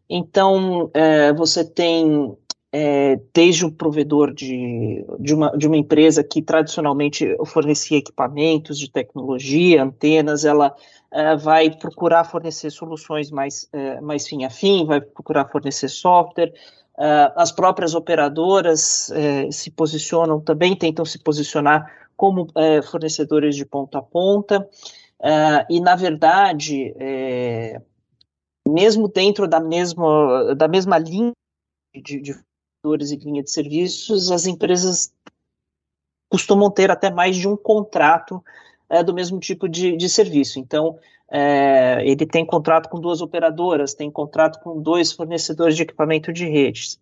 Então, 0.08 0.90
é, 0.92 1.32
você 1.32 1.64
tem 1.64 2.36
é, 2.72 3.20
desde 3.34 3.66
o 3.66 3.70
provedor 3.70 4.32
de, 4.32 5.04
de, 5.20 5.34
uma, 5.34 5.50
de 5.50 5.66
uma 5.66 5.76
empresa 5.76 6.24
que 6.24 6.40
tradicionalmente 6.40 7.36
fornecia 7.44 7.98
equipamentos 7.98 8.78
de 8.78 8.90
tecnologia, 8.90 9.82
antenas, 9.82 10.46
ela 10.46 10.74
é, 11.12 11.36
vai 11.36 11.70
procurar 11.70 12.24
fornecer 12.24 12.70
soluções 12.70 13.30
mais, 13.30 13.68
é, 13.74 14.00
mais 14.00 14.26
fim 14.26 14.44
a 14.44 14.50
fim, 14.50 14.86
vai 14.86 15.02
procurar 15.02 15.50
fornecer 15.50 15.90
software. 15.90 16.50
É, 16.98 17.32
as 17.36 17.52
próprias 17.52 17.94
operadoras 17.94 19.10
é, 19.10 19.50
se 19.50 19.70
posicionam 19.70 20.40
também, 20.40 20.74
tentam 20.74 21.04
se 21.04 21.18
posicionar 21.18 21.86
como 22.16 22.46
é, 22.56 22.80
fornecedores 22.80 23.54
de 23.54 23.66
ponta 23.66 23.98
a 23.98 24.02
ponta. 24.02 24.66
e, 25.68 25.80
na 25.80 25.94
verdade, 25.94 26.94
mesmo 28.66 29.08
dentro 29.08 29.46
da 29.46 29.60
mesma, 29.60 30.54
da 30.54 30.66
mesma 30.66 30.98
linha 30.98 31.32
de, 31.94 32.20
de 32.20 32.34
e 32.84 33.16
linha 33.16 33.44
de 33.44 33.50
serviços, 33.50 34.32
as 34.32 34.44
empresas 34.44 35.12
costumam 36.28 36.68
ter 36.68 36.90
até 36.90 37.10
mais 37.10 37.36
de 37.36 37.46
um 37.46 37.56
contrato 37.56 38.42
é, 38.88 39.04
do 39.04 39.14
mesmo 39.14 39.38
tipo 39.38 39.68
de, 39.68 39.96
de 39.96 40.08
serviço. 40.08 40.58
Então, 40.58 40.98
é, 41.30 42.02
ele 42.04 42.26
tem 42.26 42.44
contrato 42.44 42.88
com 42.88 42.98
duas 42.98 43.20
operadoras, 43.20 43.94
tem 43.94 44.10
contrato 44.10 44.58
com 44.60 44.82
dois 44.82 45.12
fornecedores 45.12 45.76
de 45.76 45.82
equipamento 45.82 46.32
de 46.32 46.44
redes. 46.48 46.98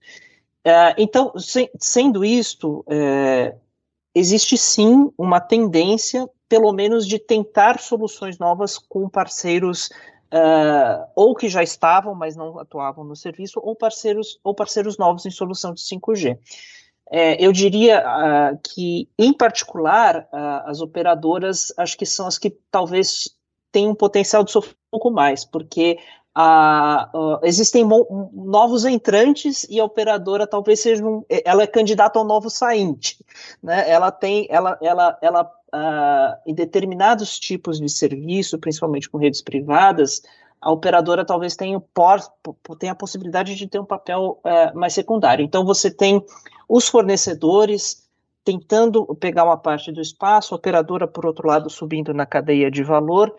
É, 0.62 0.94
então, 0.98 1.32
se, 1.38 1.70
sendo 1.78 2.22
isto, 2.22 2.84
existe 4.14 4.58
sim 4.58 5.10
uma 5.16 5.40
tendência, 5.40 6.28
pelo 6.46 6.72
menos, 6.72 7.06
de 7.06 7.18
tentar 7.18 7.78
soluções 7.78 8.38
novas 8.38 8.76
com 8.76 9.08
parceiros 9.08 9.88
uh, 10.32 11.10
ou 11.14 11.34
que 11.34 11.48
já 11.48 11.62
estavam, 11.62 12.14
mas 12.14 12.36
não 12.36 12.58
atuavam 12.58 13.04
no 13.04 13.16
serviço, 13.16 13.60
ou 13.62 13.74
parceiros, 13.74 14.38
ou 14.42 14.54
parceiros 14.54 14.96
novos 14.96 15.26
em 15.26 15.30
solução 15.30 15.74
de 15.74 15.80
5G. 15.80 16.38
É, 17.12 17.44
eu 17.44 17.50
diria 17.50 18.04
uh, 18.04 18.58
que, 18.62 19.08
em 19.18 19.32
particular, 19.32 20.28
uh, 20.32 20.70
as 20.70 20.80
operadoras 20.80 21.72
acho 21.76 21.98
que 21.98 22.06
são 22.06 22.26
as 22.28 22.38
que 22.38 22.50
talvez 22.70 23.36
tenham 23.72 23.94
potencial 23.94 24.44
de 24.44 24.52
sofrer 24.52 24.74
um 24.74 24.90
pouco 24.92 25.10
mais, 25.10 25.44
porque 25.44 25.98
uh, 26.38 27.40
existem 27.42 27.84
novos 28.32 28.84
entrantes 28.84 29.66
e 29.68 29.80
a 29.80 29.84
operadora 29.84 30.46
talvez 30.46 30.80
seja 30.80 31.04
um, 31.04 31.24
ela 31.44 31.64
é 31.64 31.66
candidata 31.66 32.16
ao 32.18 32.24
novo 32.24 32.48
sainte, 32.48 33.24
né? 33.60 33.90
Ela 33.90 34.12
tem, 34.12 34.46
ela, 34.48 34.78
ela, 34.80 35.18
ela 35.20 35.52
uh, 35.74 36.36
em 36.46 36.54
determinados 36.54 37.38
tipos 37.38 37.80
de 37.80 37.88
serviço, 37.88 38.58
principalmente 38.58 39.08
com 39.08 39.18
redes 39.18 39.42
privadas, 39.42 40.22
a 40.60 40.70
operadora 40.70 41.24
talvez 41.24 41.56
tenha, 41.56 41.80
por, 41.80 42.20
tenha 42.78 42.92
a 42.92 42.96
possibilidade 42.96 43.54
de 43.54 43.66
ter 43.66 43.78
um 43.78 43.84
papel 43.84 44.40
uh, 44.44 44.78
mais 44.78 44.92
secundário. 44.92 45.44
Então, 45.44 45.64
você 45.64 45.90
tem 45.90 46.22
os 46.68 46.88
fornecedores 46.88 48.08
tentando 48.44 49.06
pegar 49.16 49.44
uma 49.44 49.56
parte 49.56 49.92
do 49.92 50.00
espaço, 50.00 50.54
a 50.54 50.56
operadora, 50.56 51.06
por 51.06 51.26
outro 51.26 51.46
lado, 51.46 51.70
subindo 51.70 52.12
na 52.12 52.26
cadeia 52.26 52.70
de 52.70 52.82
valor. 52.82 53.34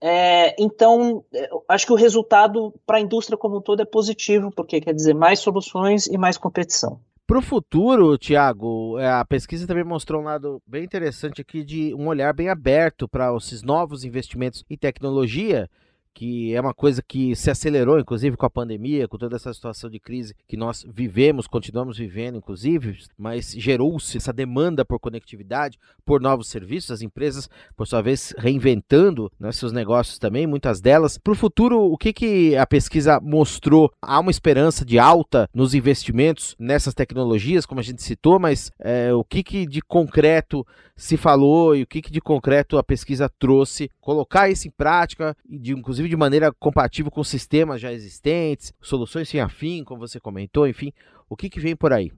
É, 0.00 0.60
então, 0.60 1.24
acho 1.68 1.86
que 1.86 1.92
o 1.92 1.96
resultado 1.96 2.74
para 2.84 2.98
a 2.98 3.00
indústria 3.00 3.38
como 3.38 3.58
um 3.58 3.60
todo 3.60 3.82
é 3.82 3.84
positivo, 3.84 4.50
porque 4.50 4.80
quer 4.80 4.92
dizer 4.92 5.14
mais 5.14 5.38
soluções 5.38 6.06
e 6.06 6.18
mais 6.18 6.36
competição. 6.36 7.00
Para 7.26 7.38
o 7.38 7.42
futuro, 7.42 8.18
Tiago, 8.18 8.98
é, 8.98 9.08
a 9.08 9.24
pesquisa 9.24 9.66
também 9.66 9.84
mostrou 9.84 10.20
um 10.20 10.24
lado 10.24 10.60
bem 10.66 10.84
interessante 10.84 11.40
aqui 11.40 11.64
de 11.64 11.94
um 11.94 12.08
olhar 12.08 12.34
bem 12.34 12.48
aberto 12.48 13.08
para 13.08 13.34
esses 13.36 13.62
novos 13.62 14.04
investimentos 14.04 14.64
em 14.68 14.76
tecnologia 14.76 15.70
que 16.14 16.54
é 16.54 16.60
uma 16.60 16.74
coisa 16.74 17.02
que 17.02 17.34
se 17.34 17.50
acelerou, 17.50 17.98
inclusive 17.98 18.36
com 18.36 18.46
a 18.46 18.50
pandemia, 18.50 19.08
com 19.08 19.18
toda 19.18 19.36
essa 19.36 19.52
situação 19.52 19.88
de 19.88 19.98
crise 19.98 20.34
que 20.46 20.56
nós 20.56 20.84
vivemos, 20.88 21.46
continuamos 21.46 21.98
vivendo, 21.98 22.38
inclusive, 22.38 22.98
mas 23.16 23.52
gerou-se 23.52 24.16
essa 24.16 24.32
demanda 24.32 24.84
por 24.84 24.98
conectividade, 24.98 25.78
por 26.04 26.20
novos 26.20 26.48
serviços, 26.48 26.90
as 26.90 27.02
empresas, 27.02 27.48
por 27.76 27.86
sua 27.86 28.02
vez, 28.02 28.34
reinventando 28.36 29.30
né, 29.38 29.50
seus 29.52 29.72
negócios 29.72 30.18
também, 30.18 30.46
muitas 30.46 30.80
delas. 30.80 31.18
Para 31.18 31.32
o 31.32 31.36
futuro, 31.36 31.80
o 31.80 31.96
que, 31.96 32.12
que 32.12 32.56
a 32.56 32.66
pesquisa 32.66 33.20
mostrou? 33.20 33.90
Há 34.00 34.20
uma 34.20 34.30
esperança 34.30 34.84
de 34.84 34.98
alta 34.98 35.48
nos 35.54 35.74
investimentos 35.74 36.54
nessas 36.58 36.94
tecnologias, 36.94 37.66
como 37.66 37.80
a 37.80 37.84
gente 37.84 38.02
citou, 38.02 38.38
mas 38.38 38.70
é, 38.78 39.12
o 39.12 39.24
que, 39.24 39.42
que 39.42 39.66
de 39.66 39.80
concreto 39.80 40.66
se 40.96 41.16
falou 41.16 41.74
e 41.74 41.82
o 41.82 41.86
que, 41.86 42.02
que 42.02 42.12
de 42.12 42.20
concreto 42.20 42.78
a 42.78 42.82
pesquisa 42.82 43.28
trouxe? 43.28 43.90
Colocar 44.00 44.48
isso 44.50 44.68
em 44.68 44.70
prática, 44.70 45.36
de, 45.48 45.72
inclusive 45.72 46.01
de 46.08 46.16
maneira 46.16 46.52
compatível 46.52 47.10
com 47.10 47.24
sistemas 47.24 47.80
já 47.80 47.92
existentes, 47.92 48.72
soluções 48.80 49.28
sem 49.28 49.40
afim, 49.40 49.84
como 49.84 50.00
você 50.00 50.20
comentou, 50.20 50.66
enfim, 50.66 50.92
o 51.28 51.36
que, 51.36 51.48
que 51.48 51.60
vem 51.60 51.74
por 51.74 51.92
aí? 51.92 52.12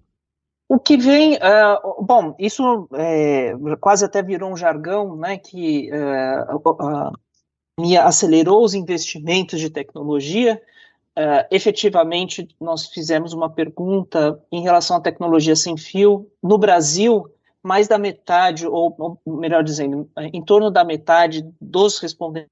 O 0.68 0.78
que 0.78 0.96
vem, 0.96 1.34
uh, 1.34 2.02
bom, 2.02 2.34
isso 2.38 2.88
é, 2.94 3.52
quase 3.80 4.04
até 4.04 4.22
virou 4.22 4.50
um 4.50 4.56
jargão, 4.56 5.14
né, 5.14 5.36
que 5.36 5.90
uh, 5.92 6.56
uh, 6.56 7.98
acelerou 8.00 8.64
os 8.64 8.74
investimentos 8.74 9.60
de 9.60 9.68
tecnologia. 9.68 10.60
efetivamente, 11.50 12.48
nós 12.60 12.88
fizemos 12.88 13.32
uma 13.32 13.48
pergunta 13.48 14.40
em 14.50 14.62
relação 14.62 14.96
à 14.96 15.00
tecnologia 15.00 15.54
sem 15.54 15.76
fio. 15.76 16.28
No 16.42 16.58
Brasil, 16.58 17.30
mais 17.62 17.86
da 17.86 17.98
metade, 17.98 18.66
ou, 18.66 18.94
ou 18.98 19.38
melhor 19.38 19.62
dizendo, 19.62 20.10
em 20.16 20.42
torno 20.42 20.70
da 20.70 20.84
metade 20.84 21.48
dos 21.60 21.98
responderam 21.98 22.48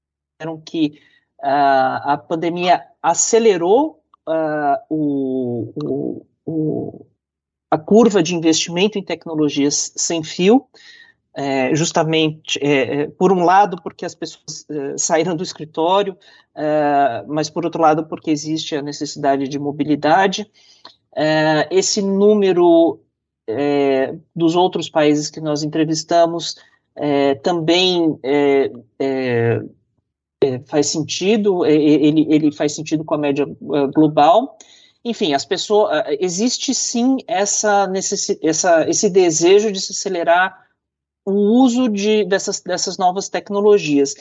que 0.65 0.99
a 1.43 2.17
pandemia 2.17 2.83
acelerou 3.01 4.01
o, 4.89 5.73
o, 5.75 6.25
o 6.45 7.05
a 7.73 7.77
curva 7.77 8.21
de 8.21 8.35
investimento 8.35 8.99
em 8.99 9.03
tecnologias 9.03 9.91
sem 9.95 10.23
fio, 10.23 10.67
é, 11.35 11.73
justamente, 11.73 12.59
é, 12.61 13.01
é, 13.01 13.07
por 13.07 13.31
um 13.31 13.43
lado, 13.43 13.81
porque 13.81 14.05
as 14.05 14.13
pessoas 14.13 14.63
é, 14.69 14.95
saíram 14.95 15.35
do 15.35 15.41
escritório, 15.41 16.15
é, 16.55 17.23
mas 17.27 17.49
por 17.49 17.65
outro 17.65 17.81
lado, 17.81 18.05
porque 18.05 18.29
existe 18.29 18.75
a 18.75 18.81
necessidade 18.83 19.47
de 19.47 19.57
mobilidade. 19.57 20.47
É, 21.15 21.67
esse 21.71 22.01
número 22.01 22.99
dos 24.33 24.55
outros 24.55 24.89
países 24.89 25.29
que 25.29 25.41
nós 25.41 25.63
entrevistamos 25.63 26.55
também 27.43 28.17
faz 30.67 30.87
sentido, 30.87 31.65
ele, 31.65 32.25
ele 32.29 32.51
faz 32.51 32.73
sentido 32.73 33.03
com 33.03 33.15
a 33.15 33.17
média 33.17 33.45
global 33.93 34.57
enfim, 35.05 35.33
as 35.33 35.43
pessoas 35.43 36.05
existe 36.19 36.73
sim 36.73 37.17
essa, 37.27 37.91
essa 38.41 38.89
esse 38.89 39.09
desejo 39.09 39.71
de 39.71 39.81
se 39.81 39.91
acelerar 39.91 40.65
o 41.25 41.31
uso 41.31 41.89
de, 41.89 42.23
dessas, 42.23 42.61
dessas 42.61 42.97
novas 42.97 43.27
tecnologias. 43.27 44.15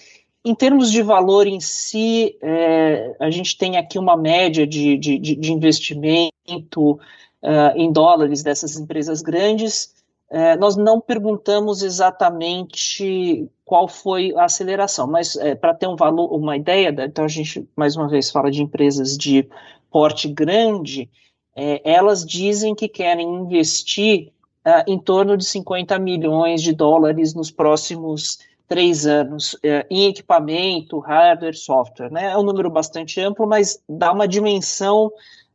Em 0.44 0.54
termos 0.54 0.90
de 0.90 1.02
valor 1.02 1.46
em 1.46 1.60
si, 1.60 2.36
é, 2.42 3.14
a 3.20 3.30
gente 3.30 3.56
tem 3.56 3.76
aqui 3.76 3.96
uma 3.96 4.16
média 4.16 4.66
de, 4.66 4.98
de, 4.98 5.18
de 5.18 5.52
investimento 5.52 6.94
uh, 6.94 7.76
em 7.76 7.92
dólares 7.92 8.42
dessas 8.42 8.76
empresas 8.76 9.22
grandes. 9.22 9.94
É, 10.34 10.56
nós 10.56 10.76
não 10.76 10.98
perguntamos 10.98 11.82
exatamente 11.82 13.46
qual 13.66 13.86
foi 13.86 14.32
a 14.34 14.44
aceleração, 14.44 15.06
mas 15.06 15.36
é, 15.36 15.54
para 15.54 15.74
ter 15.74 15.86
um 15.86 15.94
valor, 15.94 16.32
uma 16.34 16.56
ideia, 16.56 16.88
então 17.04 17.26
a 17.26 17.28
gente 17.28 17.68
mais 17.76 17.96
uma 17.96 18.08
vez 18.08 18.30
fala 18.30 18.50
de 18.50 18.62
empresas 18.62 19.18
de 19.18 19.46
porte 19.90 20.28
grande, 20.28 21.10
é, 21.54 21.82
elas 21.84 22.24
dizem 22.24 22.74
que 22.74 22.88
querem 22.88 23.28
investir 23.28 24.32
uh, 24.66 24.90
em 24.90 24.98
torno 24.98 25.36
de 25.36 25.44
50 25.44 25.98
milhões 25.98 26.62
de 26.62 26.72
dólares 26.72 27.34
nos 27.34 27.50
próximos 27.50 28.38
três 28.66 29.06
anos 29.06 29.52
uh, 29.52 29.84
em 29.90 30.06
equipamento, 30.06 30.98
hardware, 30.98 31.54
software. 31.54 32.10
Né? 32.10 32.30
É 32.30 32.38
um 32.38 32.42
número 32.42 32.70
bastante 32.70 33.20
amplo, 33.20 33.46
mas 33.46 33.82
dá 33.86 34.10
uma 34.10 34.26
dimensão 34.26 35.08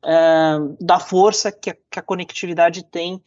uh, 0.03 0.77
da 0.79 0.99
força 0.99 1.51
que 1.51 1.71
a, 1.71 1.75
que 1.89 1.97
a 1.97 2.03
conectividade 2.03 2.83
tem 2.83 3.19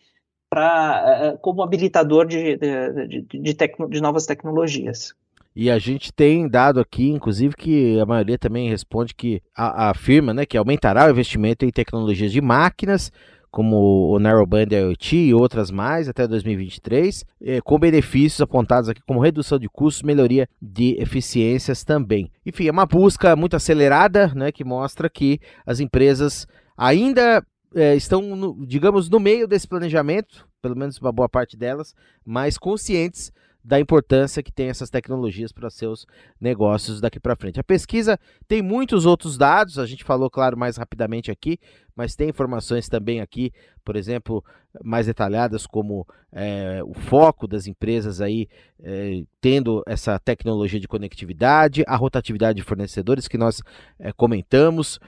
para 0.51 1.39
como 1.41 1.63
habilitador 1.63 2.27
de, 2.27 2.57
de, 2.57 3.23
de, 3.23 3.55
tecno, 3.55 3.89
de 3.89 4.01
novas 4.01 4.27
tecnologias. 4.27 5.15
E 5.55 5.71
a 5.71 5.79
gente 5.79 6.13
tem 6.13 6.49
dado 6.49 6.81
aqui, 6.81 7.09
inclusive, 7.11 7.55
que 7.55 7.99
a 7.99 8.07
maioria 8.07 8.39
também 8.39 8.69
responde 8.69 9.15
que 9.15 9.43
afirma 9.55 10.35
né, 10.35 10.47
que 10.47 10.57
aumentará 10.57 11.07
o 11.07 11.11
investimento 11.11 11.65
em 11.65 11.71
tecnologias 11.71 12.33
de 12.33 12.41
máquinas, 12.41 13.13
como 13.51 14.15
o 14.15 14.19
Narrowband 14.21 14.69
IoT 14.71 15.17
e 15.17 15.35
outras 15.35 15.71
mais 15.73 16.09
até 16.09 16.27
2023, 16.27 17.25
eh, 17.43 17.61
com 17.61 17.79
benefícios 17.79 18.41
apontados 18.41 18.89
aqui 18.89 19.01
como 19.05 19.21
redução 19.21 19.59
de 19.59 19.69
custos, 19.69 20.05
melhoria 20.05 20.49
de 20.63 20.97
eficiências 21.01 21.83
também. 21.83 22.31
Enfim, 22.47 22.69
é 22.69 22.71
uma 22.71 22.87
busca 22.87 23.35
muito 23.35 23.57
acelerada, 23.57 24.29
né, 24.35 24.53
que 24.53 24.65
mostra 24.65 25.11
que 25.11 25.41
as 25.67 25.81
empresas 25.81 26.47
ainda 26.77 27.45
é, 27.75 27.95
estão, 27.95 28.35
no, 28.37 28.67
digamos, 28.67 29.09
no 29.09 29.21
meio 29.21 29.47
desse 29.47 29.67
planejamento, 29.67 30.49
pelo 30.61 30.77
menos 30.77 30.99
uma 30.99 31.13
boa 31.13 31.29
parte 31.29 31.57
delas, 31.57 31.95
mais 32.25 32.59
conscientes 32.59 33.33
da 33.63 33.79
importância 33.79 34.43
que 34.43 34.51
tem 34.51 34.69
essas 34.69 34.89
tecnologias 34.89 35.53
para 35.53 35.69
seus 35.69 36.07
negócios 36.41 37.01
daqui 37.01 37.21
para 37.21 37.37
frente. 37.37 37.61
A 37.61 37.65
pesquisa 37.65 38.19
tem 38.49 38.63
muitos 38.63 39.05
outros 39.05 39.37
dados, 39.37 39.79
a 39.79 39.87
gente 39.87 40.03
falou, 40.03 40.31
claro, 40.31 40.57
mais 40.57 40.77
rapidamente 40.79 41.31
aqui, 41.31 41.59
mas 41.95 42.17
tem 42.17 42.31
informações 42.31 42.89
também 42.89 43.21
aqui, 43.21 43.53
por 43.85 43.97
exemplo, 43.97 44.43
mais 44.83 45.07
detalhadas, 45.07 45.67
como 45.67 46.07
é, 46.33 46.81
o 46.83 46.95
foco 46.95 47.47
das 47.47 47.67
empresas 47.67 48.21
aí 48.21 48.49
é, 48.83 49.23
tendo 49.41 49.83
essa 49.87 50.19
tecnologia 50.19 50.81
de 50.81 50.89
conectividade, 50.89 51.85
a 51.87 51.97
rotatividade 51.97 52.57
de 52.57 52.63
fornecedores 52.63 53.29
que 53.29 53.37
nós 53.37 53.61
é, 53.99 54.11
comentamos, 54.13 54.99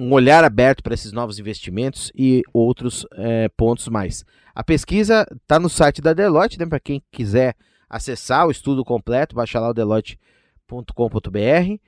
um 0.00 0.12
olhar 0.12 0.44
aberto 0.44 0.82
para 0.82 0.94
esses 0.94 1.12
novos 1.12 1.38
investimentos 1.38 2.12
e 2.14 2.42
outros 2.52 3.06
é, 3.14 3.48
pontos 3.56 3.88
mais. 3.88 4.24
A 4.54 4.62
pesquisa 4.62 5.26
está 5.32 5.58
no 5.58 5.68
site 5.68 6.00
da 6.00 6.12
Deloitte, 6.12 6.58
né, 6.58 6.66
para 6.66 6.80
quem 6.80 7.02
quiser 7.10 7.56
acessar 7.88 8.46
o 8.46 8.50
estudo 8.50 8.84
completo, 8.84 9.34
baixar 9.34 9.60
lá 9.60 9.70
o 9.70 9.74
deloitte.com.br. 9.74 11.80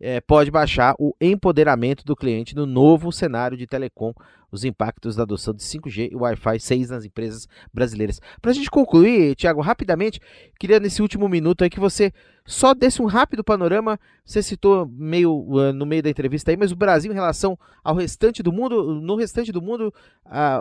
É, 0.00 0.18
pode 0.18 0.50
baixar 0.50 0.94
o 0.98 1.14
empoderamento 1.20 2.04
do 2.04 2.16
cliente 2.16 2.56
no 2.56 2.64
novo 2.64 3.12
cenário 3.12 3.56
de 3.56 3.66
telecom, 3.66 4.14
os 4.50 4.64
impactos 4.64 5.14
da 5.14 5.24
adoção 5.24 5.52
de 5.52 5.62
5G 5.62 6.10
e 6.10 6.16
Wi-Fi 6.16 6.58
6 6.58 6.88
nas 6.88 7.04
empresas 7.04 7.46
brasileiras. 7.72 8.18
Para 8.40 8.50
a 8.50 8.54
gente 8.54 8.70
concluir, 8.70 9.34
Tiago, 9.34 9.60
rapidamente, 9.60 10.18
queria 10.58 10.80
nesse 10.80 11.02
último 11.02 11.28
minuto 11.28 11.62
aí 11.62 11.68
que 11.68 11.78
você 11.78 12.12
só 12.46 12.72
desse 12.72 13.02
um 13.02 13.06
rápido 13.06 13.44
panorama. 13.44 14.00
Você 14.24 14.42
citou 14.42 14.90
meio 14.90 15.32
uh, 15.32 15.72
no 15.72 15.84
meio 15.84 16.02
da 16.02 16.10
entrevista 16.10 16.50
aí, 16.50 16.56
mas 16.56 16.72
o 16.72 16.76
Brasil 16.76 17.12
em 17.12 17.14
relação 17.14 17.58
ao 17.84 17.94
restante 17.94 18.42
do 18.42 18.50
mundo, 18.50 19.00
no 19.00 19.16
restante 19.16 19.52
do 19.52 19.60
mundo, 19.60 19.92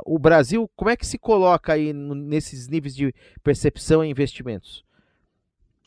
o 0.06 0.20
Brasil, 0.20 0.70
como 0.76 0.92
é 0.92 0.98
que 0.98 1.08
se 1.08 1.18
coloca 1.18 1.74
aí 1.74 1.94
nesses 1.94 2.68
níveis 2.68 2.94
de 2.94 3.14
percepção 3.42 4.04
e 4.04 4.10
investimentos? 4.10 4.84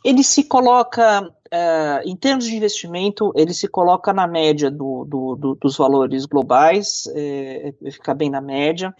ele 0.05 0.23
se 0.23 0.45
coloca, 0.45 1.33
uh, 1.53 2.09
em 2.09 2.17
termos 2.17 2.47
de 2.47 2.57
investimento, 2.57 3.33
ele 3.37 3.53
se 3.53 3.69
coloca 3.69 4.13
na 4.13 4.27
média 4.27 4.71
do, 4.71 5.05
do, 5.05 5.37
do, 5.37 5.55
dos 5.55 5.77
valores 5.77 6.25
globais, 6.25 7.05
é, 7.15 7.75
fica 7.91 8.15
bem 8.15 8.31
na 8.31 8.41
média. 8.41 8.95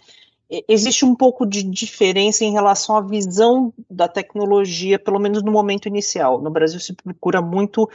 existe 0.67 1.03
um 1.03 1.15
pouco 1.15 1.45
de 1.45 1.63
diferença 1.63 2.45
em 2.45 2.51
relação 2.51 2.95
à 2.95 3.01
visão 3.01 3.73
da 3.89 4.07
tecnologia, 4.07 4.99
pelo 4.99 5.19
menos 5.19 5.41
no 5.41 5.51
momento 5.51 5.87
inicial. 5.87 6.39
No 6.39 6.51
Brasil 6.51 6.79
se 6.79 6.93
procura 6.93 7.41
muito 7.41 7.89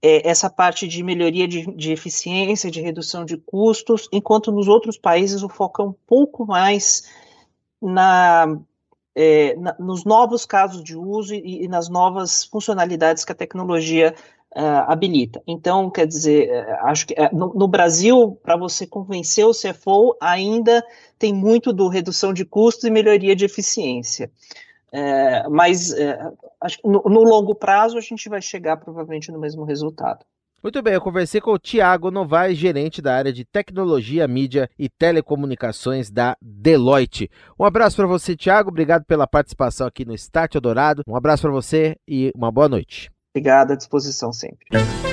é, 0.00 0.28
essa 0.28 0.48
parte 0.48 0.86
de 0.86 1.02
melhoria 1.02 1.48
de, 1.48 1.66
de 1.74 1.92
eficiência, 1.92 2.70
de 2.70 2.80
redução 2.80 3.24
de 3.24 3.36
custos, 3.36 4.08
enquanto 4.12 4.52
nos 4.52 4.68
outros 4.68 4.96
países 4.96 5.42
o 5.42 5.48
foco 5.48 5.82
é 5.82 5.84
um 5.84 5.94
pouco 6.06 6.46
mais 6.46 7.02
na 7.82 8.58
é, 9.20 9.56
na, 9.56 9.74
nos 9.80 10.04
novos 10.04 10.46
casos 10.46 10.84
de 10.84 10.96
uso 10.96 11.34
e, 11.34 11.64
e, 11.64 11.68
nas 11.68 11.88
novas 11.88 12.44
funcionalidades 12.44 13.24
que 13.24 13.32
a 13.32 13.34
tecnologia 13.34 14.14
uh, 14.54 14.86
habilita. 14.86 15.42
Então, 15.44 15.90
quer 15.90 16.06
dizer, 16.06 16.48
é, 16.48 16.78
acho 16.82 17.08
que 17.08 17.14
é, 17.14 17.28
no, 17.32 17.52
no, 17.52 17.66
Brasil, 17.66 18.38
para 18.44 18.56
você 18.56 18.86
convencer 18.86 19.44
o 19.44 19.50
CFO, 19.50 20.16
ainda 20.20 20.84
tem 21.18 21.34
muito 21.34 21.72
do 21.72 21.88
redução 21.88 22.32
de 22.32 22.44
custos 22.44 22.84
e 22.84 22.90
melhoria 22.90 23.34
de 23.34 23.44
eficiência. 23.44 24.30
É, 24.92 25.48
mas 25.48 25.92
é, 25.94 26.16
no, 26.84 27.02
no 27.02 27.24
longo 27.24 27.56
prazo 27.56 27.98
a 27.98 28.00
gente 28.00 28.28
vai 28.28 28.40
chegar 28.40 28.76
provavelmente 28.76 29.32
no 29.32 29.40
mesmo 29.40 29.64
resultado. 29.64 30.24
Muito 30.62 30.82
bem, 30.82 30.94
eu 30.94 31.00
conversei 31.00 31.40
com 31.40 31.52
o 31.52 31.58
Tiago 31.58 32.10
Novaes, 32.10 32.58
gerente 32.58 33.00
da 33.00 33.14
área 33.14 33.32
de 33.32 33.44
tecnologia, 33.44 34.26
mídia 34.26 34.68
e 34.76 34.88
telecomunicações 34.88 36.10
da 36.10 36.36
Deloitte. 36.42 37.30
Um 37.58 37.64
abraço 37.64 37.96
para 37.96 38.08
você, 38.08 38.34
Tiago. 38.34 38.70
Obrigado 38.70 39.04
pela 39.04 39.26
participação 39.26 39.86
aqui 39.86 40.04
no 40.04 40.14
Start 40.14 40.56
Eldorado. 40.56 41.02
Um 41.06 41.14
abraço 41.14 41.42
para 41.42 41.52
você 41.52 41.96
e 42.08 42.32
uma 42.34 42.50
boa 42.50 42.68
noite. 42.68 43.08
Obrigada, 43.32 43.74
à 43.74 43.76
disposição 43.76 44.32
sempre. 44.32 44.66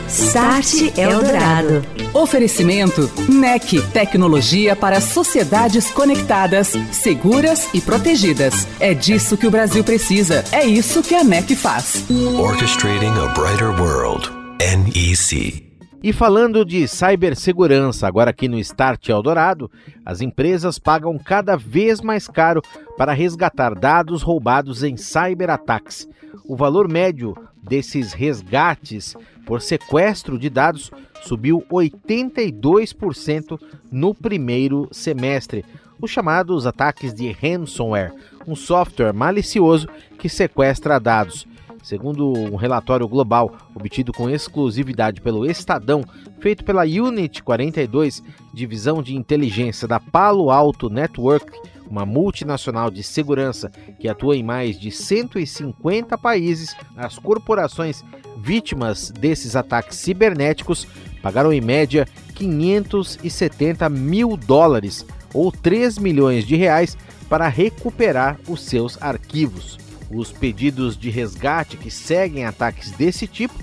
Start 0.07 0.97
Eldorado. 0.97 1.83
Oferecimento 2.11 3.01
NEC, 3.29 3.81
tecnologia 3.91 4.75
para 4.75 4.99
sociedades 4.99 5.91
conectadas, 5.91 6.73
seguras 6.91 7.71
e 7.71 7.81
protegidas. 7.81 8.67
É 8.79 8.95
disso 8.95 9.37
que 9.37 9.45
o 9.45 9.51
Brasil 9.51 9.83
precisa. 9.83 10.43
É 10.51 10.65
isso 10.65 11.03
que 11.03 11.13
a 11.13 11.23
NEC 11.23 11.55
faz. 11.55 12.03
Orchestrating 12.39 13.13
a 13.19 13.27
brighter 13.33 13.69
world. 13.79 14.44
NEC. 14.59 15.65
E 16.01 16.13
falando 16.13 16.63
de 16.63 16.87
cibersegurança, 16.87 18.07
agora 18.07 18.29
aqui 18.29 18.47
no 18.47 18.57
Start 18.59 19.09
Eldorado, 19.09 19.69
as 20.05 20.21
empresas 20.21 20.79
pagam 20.79 21.17
cada 21.17 21.57
vez 21.57 21.99
mais 21.99 22.27
caro 22.27 22.61
para 22.97 23.11
resgatar 23.11 23.75
dados 23.75 24.21
roubados 24.21 24.83
em 24.83 24.95
cyberataques. 24.95 26.07
O 26.47 26.55
valor 26.55 26.87
médio 26.87 27.35
desses 27.61 28.13
resgates 28.13 29.15
por 29.45 29.61
sequestro 29.61 30.37
de 30.37 30.49
dados 30.49 30.91
subiu 31.23 31.65
82% 31.69 33.59
no 33.91 34.13
primeiro 34.13 34.87
semestre. 34.91 35.65
Os 35.99 36.11
chamados 36.11 36.67
ataques 36.67 37.13
de 37.13 37.31
ransomware, 37.31 38.13
um 38.47 38.55
software 38.55 39.13
malicioso 39.13 39.87
que 40.19 40.29
sequestra 40.29 40.99
dados. 40.99 41.47
Segundo 41.85 42.33
um 42.33 42.55
relatório 42.55 43.07
global 43.07 43.55
obtido 43.75 44.11
com 44.11 44.27
exclusividade 44.27 45.21
pelo 45.21 45.45
Estadão, 45.45 46.03
feito 46.39 46.65
pela 46.65 46.81
Unit 46.81 47.43
42, 47.43 48.23
divisão 48.51 49.03
de 49.03 49.15
inteligência 49.15 49.87
da 49.87 49.99
Palo 49.99 50.49
Alto 50.49 50.89
Network, 50.89 51.45
uma 51.87 52.03
multinacional 52.03 52.89
de 52.89 53.03
segurança 53.03 53.71
que 53.99 54.07
atua 54.07 54.35
em 54.35 54.41
mais 54.41 54.79
de 54.79 54.89
150 54.89 56.17
países, 56.17 56.75
as 56.97 57.19
corporações 57.19 58.03
vítimas 58.39 59.11
desses 59.11 59.55
ataques 59.55 59.99
cibernéticos 59.99 60.87
pagaram 61.21 61.53
em 61.53 61.61
média 61.61 62.07
570 62.33 63.87
mil 63.89 64.35
dólares 64.35 65.05
ou 65.31 65.51
3 65.51 65.99
milhões 65.99 66.47
de 66.47 66.55
reais 66.55 66.97
para 67.29 67.47
recuperar 67.47 68.39
os 68.49 68.61
seus 68.61 68.99
arquivos. 68.99 69.84
Os 70.09 70.31
pedidos 70.31 70.97
de 70.97 71.09
resgate 71.09 71.77
que 71.77 71.89
seguem 71.89 72.45
ataques 72.45 72.91
desse 72.91 73.27
tipo 73.27 73.55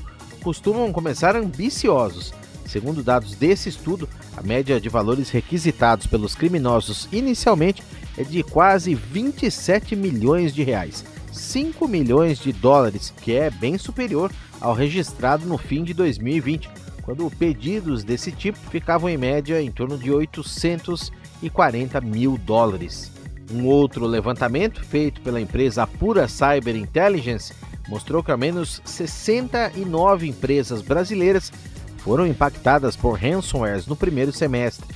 costumam 0.42 0.92
começar 0.92 1.37
ambiciosos. 1.37 2.33
Segundo 2.66 3.02
dados 3.02 3.35
desse 3.35 3.68
estudo, 3.68 4.09
a 4.37 4.42
média 4.42 4.81
de 4.81 4.88
valores 4.88 5.31
requisitados 5.31 6.07
pelos 6.07 6.35
criminosos 6.35 7.09
inicialmente 7.12 7.83
é 8.16 8.24
de 8.24 8.42
quase 8.42 8.94
27 8.94 9.94
milhões 9.94 10.55
de 10.55 10.62
reais, 10.62 11.05
5 11.33 11.87
milhões 11.87 12.38
de 12.38 12.52
dólares, 12.52 13.12
que 13.22 13.33
é 13.35 13.50
bem 13.50 13.78
superior 13.78 14.33
ao 14.61 14.74
registrado 14.74 15.46
no 15.46 15.59
fim 15.59 15.85
de 15.85 15.94
2020, 15.94 16.68
quando 17.02 17.31
pedidos 17.31 18.05
desse 18.05 18.31
tipo 18.33 18.59
ficavam 18.70 19.09
em 19.09 19.16
média 19.16 19.61
em 19.61 19.70
torno 19.70 19.98
de 19.98 20.11
840 20.11 22.00
mil 22.00 22.38
dólares. 22.38 23.11
Um 23.53 23.67
outro 23.67 24.07
levantamento 24.07 24.83
feito 24.83 25.21
pela 25.21 25.41
empresa 25.41 25.87
Pura 25.87 26.27
Cyber 26.27 26.75
Intelligence 26.75 27.53
mostrou 27.87 28.23
que 28.23 28.31
ao 28.31 28.38
menos 28.38 28.81
69 28.85 30.27
empresas 30.27 30.81
brasileiras 30.81 31.53
foram 31.99 32.27
impactadas 32.27 32.97
por 32.97 33.19
ransomwares 33.19 33.87
no 33.87 33.95
primeiro 33.95 34.33
semestre. 34.33 34.87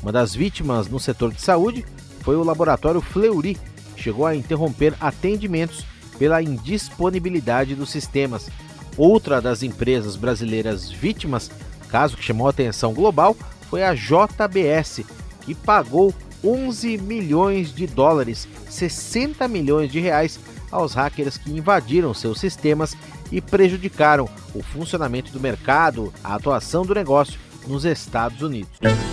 Uma 0.00 0.12
das 0.12 0.34
vítimas 0.34 0.86
no 0.86 1.00
setor 1.00 1.32
de 1.32 1.42
saúde 1.42 1.84
foi 2.20 2.36
o 2.36 2.44
laboratório 2.44 3.00
Fleury, 3.00 3.58
que 3.96 4.02
chegou 4.02 4.26
a 4.26 4.36
interromper 4.36 4.94
atendimentos 5.00 5.84
pela 6.16 6.40
indisponibilidade 6.40 7.74
dos 7.74 7.90
sistemas. 7.90 8.48
Outra 8.96 9.40
das 9.40 9.62
empresas 9.64 10.14
brasileiras 10.14 10.88
vítimas, 10.88 11.50
caso 11.88 12.16
que 12.16 12.22
chamou 12.22 12.46
atenção 12.46 12.94
global, 12.94 13.36
foi 13.68 13.82
a 13.82 13.92
JBS, 13.92 15.04
que 15.40 15.54
pagou 15.54 16.14
11 16.44 16.98
milhões 16.98 17.74
de 17.74 17.86
dólares, 17.86 18.46
60 18.68 19.46
milhões 19.48 19.90
de 19.90 20.00
reais 20.00 20.38
aos 20.70 20.94
hackers 20.94 21.38
que 21.38 21.50
invadiram 21.50 22.12
seus 22.12 22.38
sistemas 22.40 22.96
e 23.30 23.40
prejudicaram 23.40 24.28
o 24.54 24.62
funcionamento 24.62 25.32
do 25.32 25.40
mercado, 25.40 26.12
a 26.22 26.34
atuação 26.34 26.84
do 26.84 26.94
negócio 26.94 27.38
nos 27.66 27.84
Estados 27.84 28.42
Unidos. 28.42 28.70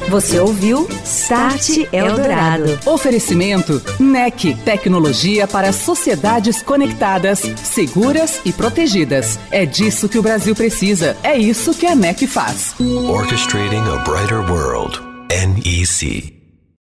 Você 0.10 0.40
ouviu 0.40 0.88
Start 1.06 1.88
Eldorado. 1.92 2.80
Oferecimento 2.86 3.82
NEC, 4.00 4.56
tecnologia 4.66 5.48
para 5.48 5.72
sociedades 5.72 6.62
conectadas, 6.62 7.40
seguras 7.40 8.42
e 8.44 8.52
protegidas. 8.52 9.40
É 9.50 9.66
disso 9.66 10.10
que 10.10 10.20
o 10.20 10.22
Brasil 10.22 10.56
precisa. 10.56 11.16
É 11.24 11.38
isso 11.38 11.74
que 11.74 11.86
a 11.86 11.96
NEC 11.96 12.28
faz. 12.28 12.76
Orchestrating 12.80 13.84
a 13.88 14.04
brighter 14.04 14.40
world. 14.52 15.00
NEC. 15.30 16.41